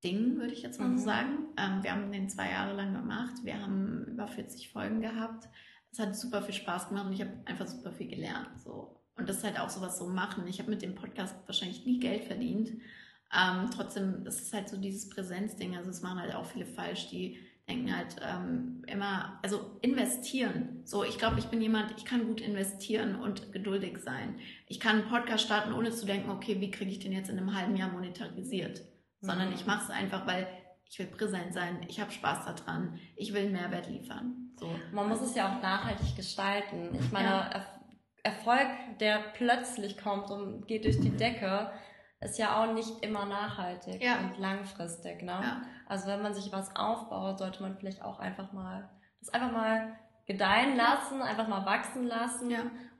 [0.04, 0.97] Ding, würde ich jetzt mal Mhm.
[0.97, 1.30] so sagen.
[1.58, 3.36] Ähm, wir haben den zwei Jahre lang gemacht.
[3.43, 5.47] Wir haben über 40 Folgen gehabt.
[5.91, 8.49] Es hat super viel Spaß gemacht und ich habe einfach super viel gelernt.
[8.64, 8.97] So.
[9.16, 10.47] Und das ist halt auch sowas so machen.
[10.47, 12.70] Ich habe mit dem Podcast wahrscheinlich nie Geld verdient.
[13.34, 15.76] Ähm, trotzdem, das ist halt so dieses Präsenzding.
[15.78, 17.38] Also es machen halt auch viele falsch, die
[17.70, 20.82] denken halt ähm, immer, also investieren.
[20.84, 24.36] So, ich glaube, ich bin jemand, ich kann gut investieren und geduldig sein.
[24.68, 27.38] Ich kann einen Podcast starten, ohne zu denken, okay, wie kriege ich den jetzt in
[27.38, 28.82] einem halben Jahr monetarisiert?
[29.22, 29.53] Sondern Mhm.
[29.55, 30.47] ich mache es einfach, weil
[30.89, 34.51] ich will präsent sein, ich habe Spaß daran, ich will einen Mehrwert liefern.
[34.57, 34.69] So.
[34.91, 36.89] Man muss es ja auch nachhaltig gestalten.
[36.99, 37.41] Ich meine, Ja.
[37.49, 37.67] Erf
[38.24, 38.67] Erfolg,
[38.99, 41.72] der plötzlich kommt und geht durch die Decke,
[42.19, 44.19] ist ja auch nicht immer nachhaltig Ja.
[44.19, 45.24] und langfristig.
[45.24, 45.32] Ne?
[45.32, 45.61] Ja.
[45.88, 48.89] Also wenn man sich was aufbaut, sollte man vielleicht auch einfach mal
[49.22, 49.97] das einfach mal
[50.28, 52.51] gedeihen lassen, einfach mal wachsen lassen.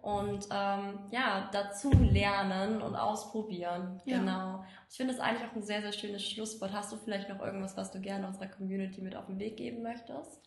[0.02, 4.02] Und ähm, ja, dazu lernen und ausprobieren.
[4.06, 4.20] Ja.
[4.20, 4.66] Genau.
[4.90, 6.74] Ich finde das eigentlich auch ein sehr, sehr schönes Schlusswort.
[6.74, 9.84] Hast du vielleicht noch irgendwas, was du gerne unserer Community mit auf den Weg geben
[9.84, 10.42] möchtest?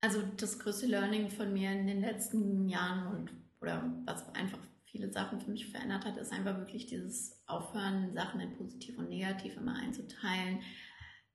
[0.00, 3.30] Also das größte Learning von mir in den letzten Jahren und
[3.60, 8.40] oder was einfach viele Sachen für mich verändert hat, ist einfach wirklich dieses Aufhören, Sachen
[8.40, 10.60] in positiv und negativ immer einzuteilen.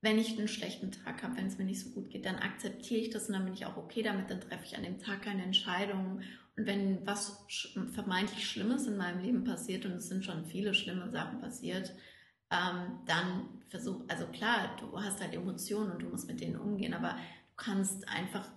[0.02, 3.00] Wenn ich einen schlechten Tag habe, wenn es mir nicht so gut geht, dann akzeptiere
[3.00, 5.22] ich das und dann bin ich auch okay damit, dann treffe ich an dem Tag
[5.22, 6.20] keine Entscheidung.
[6.56, 7.44] Und wenn was
[7.92, 11.94] vermeintlich Schlimmes in meinem Leben passiert, und es sind schon viele schlimme Sachen passiert,
[12.50, 16.94] ähm, dann versuch, also klar, du hast halt Emotionen und du musst mit denen umgehen,
[16.94, 18.48] aber du kannst einfach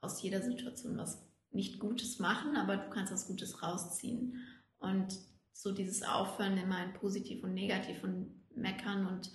[0.00, 4.36] aus jeder Situation was nicht Gutes machen, aber du kannst was Gutes rausziehen.
[4.78, 5.18] Und
[5.52, 9.30] so dieses Aufhören immer in positiv und negativ und meckern und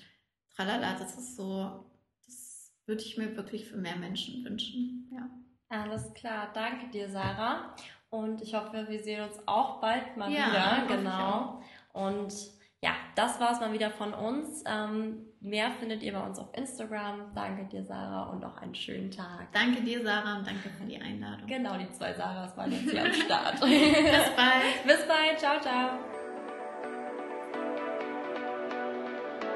[0.56, 1.86] tralala, das ist so,
[2.26, 5.10] das würde ich mir wirklich für mehr Menschen wünschen.
[5.12, 5.30] Ja.
[5.70, 7.76] Alles klar, danke dir, Sarah.
[8.10, 10.48] Und ich hoffe, wir sehen uns auch bald mal Ja,
[10.88, 10.96] wieder.
[10.96, 11.62] Genau.
[11.92, 12.34] Und
[12.82, 14.64] ja, das war es mal wieder von uns.
[14.68, 17.34] Ähm, mehr findet ihr bei uns auf Instagram.
[17.34, 19.52] Danke dir, Sarah, und auch einen schönen Tag.
[19.54, 21.48] Danke dir, Sarah, und danke für die Einladung.
[21.48, 23.60] Genau, die zwei Sarahs waren jetzt hier am Start.
[23.60, 24.84] Bis bald.
[24.86, 25.40] Bis bald.
[25.40, 26.15] Ciao, ciao.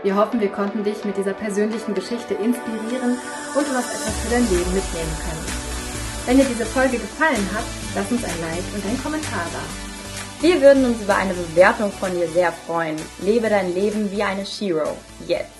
[0.01, 3.17] Wir hoffen, wir konnten dich mit dieser persönlichen Geschichte inspirieren
[3.55, 5.45] und du hast etwas für dein Leben mitnehmen können.
[6.25, 10.41] Wenn dir diese Folge gefallen hat, lass uns ein Like und einen Kommentar da.
[10.41, 12.95] Wir würden uns über eine Bewertung von dir sehr freuen.
[13.19, 14.95] Lebe dein Leben wie eine Shiro.
[15.27, 15.59] Jetzt.